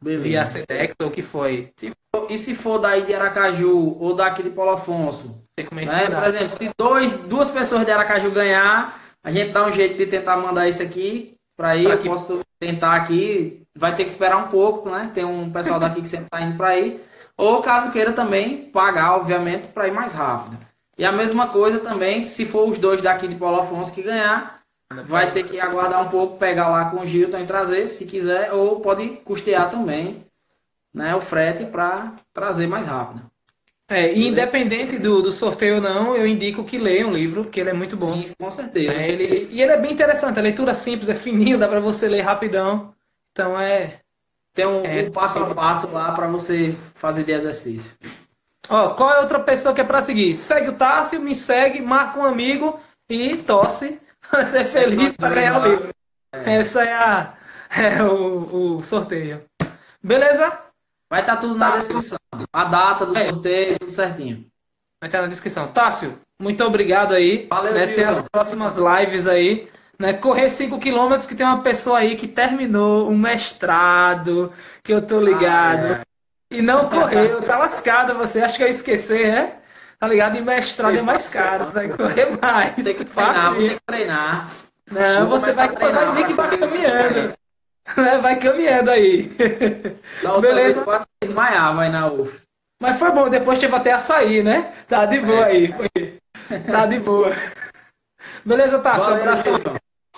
[0.02, 1.72] Via Sedex ou o que foi.
[1.76, 5.43] Se for, e se for daí de Aracaju ou daqui de Paulo Afonso?
[5.58, 6.10] Né?
[6.10, 10.06] Por exemplo, se dois, duas pessoas de Aracaju ganhar, a gente dá um jeito de
[10.06, 11.86] tentar mandar isso aqui para aí.
[11.86, 13.62] eu posso tentar aqui.
[13.78, 15.12] Vai ter que esperar um pouco, né?
[15.14, 17.02] Tem um pessoal daqui que sempre tá indo para aí.
[17.38, 20.58] Ou caso queira também pagar, obviamente, para ir mais rápido.
[20.98, 24.55] E a mesma coisa também, se for os dois daqui de Paulo Afonso que ganhar,
[25.06, 28.54] vai ter que aguardar um pouco, pegar lá com o Gilton e trazer, se quiser,
[28.54, 30.26] ou pode custear também
[30.94, 33.30] né, o frete para trazer mais rápido.
[33.88, 37.60] É, e independente do, do sorteio ou não, eu indico que leia um livro, porque
[37.60, 38.16] ele é muito bom.
[38.16, 38.94] Sim, com certeza.
[38.94, 42.08] É, ele, e ele é bem interessante, a leitura simples, é fininho, dá para você
[42.08, 42.94] ler rapidão.
[43.32, 44.00] Então é.
[44.56, 47.92] Tem um, é, um passo a passo lá para você fazer de exercício.
[48.70, 50.36] Ó, qual é outra pessoa que é para seguir?
[50.36, 54.00] Segue o Tássio, me segue, marca um amigo e torce
[54.45, 55.89] ser feliz para ganhar o livro.
[56.32, 56.55] É.
[56.55, 57.34] Essa é, a,
[57.69, 59.43] é o, o sorteio.
[60.03, 60.59] Beleza?
[61.09, 62.17] Vai estar tá tudo na descrição.
[62.51, 63.30] A data do é.
[63.30, 64.45] sorteio, tudo certinho.
[65.01, 65.67] Vai estar na descrição.
[65.67, 67.47] Tássio, muito obrigado aí.
[67.49, 67.88] Valeu, né?
[67.88, 69.69] Tem as próximas lives aí.
[69.97, 70.13] Né?
[70.13, 74.51] Correr 5 km que tem uma pessoa aí que terminou um mestrado,
[74.84, 75.93] que eu tô ligado.
[75.93, 76.57] Ah, é.
[76.57, 78.41] E não correu, tá lascado você.
[78.41, 79.59] Acha que eu esquecer, é?
[80.00, 80.38] Tá ligado?
[80.38, 82.76] E mestrado é mais caro, vai correr mais.
[82.76, 84.52] Tem que treinar, tem que treinar.
[84.91, 87.34] Não, você vai, vai ver que vai caminhando.
[88.22, 89.32] Vai caminhando aí.
[90.24, 90.82] Da Beleza.
[90.82, 92.43] Vez quase desmaiava aí na UFS.
[92.82, 94.74] Mas foi bom, depois tive até açaí, né?
[94.88, 95.52] Tá de boa é.
[95.52, 95.74] aí.
[95.74, 96.20] Foi.
[96.72, 97.32] Tá de boa.
[98.43, 99.12] Beleza, Tássio?
[99.12, 99.50] Um abraço.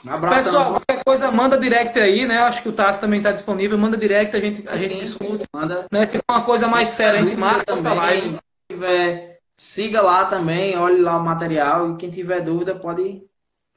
[0.06, 0.44] Um abraço.
[0.44, 2.40] Pessoal, qualquer coisa, manda direct aí, né?
[2.40, 3.78] Acho que o Tássio também tá disponível.
[3.78, 5.46] Manda direct, a gente, a Sim, gente discute.
[5.54, 5.86] Manda.
[5.92, 6.06] Né?
[6.06, 8.22] Se for uma coisa mais séria, a gente marca também.
[8.22, 8.40] Quem
[8.72, 11.92] tiver, siga lá também, olhe lá o material.
[11.92, 13.24] E quem tiver dúvida, pode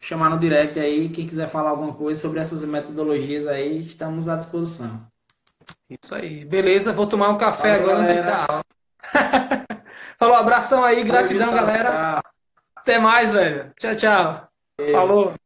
[0.00, 1.08] chamar no direct aí.
[1.08, 5.06] Quem quiser falar alguma coisa sobre essas metodologias aí, estamos à disposição.
[5.88, 6.44] Isso aí.
[6.44, 8.64] Beleza, vou tomar um café Valeu, agora galera.
[10.18, 11.90] Falou, abração aí, gratidão, galera.
[11.90, 12.32] Tchau.
[12.76, 13.72] Até mais, velho.
[13.78, 14.48] Tchau, tchau.
[14.92, 15.39] Falou.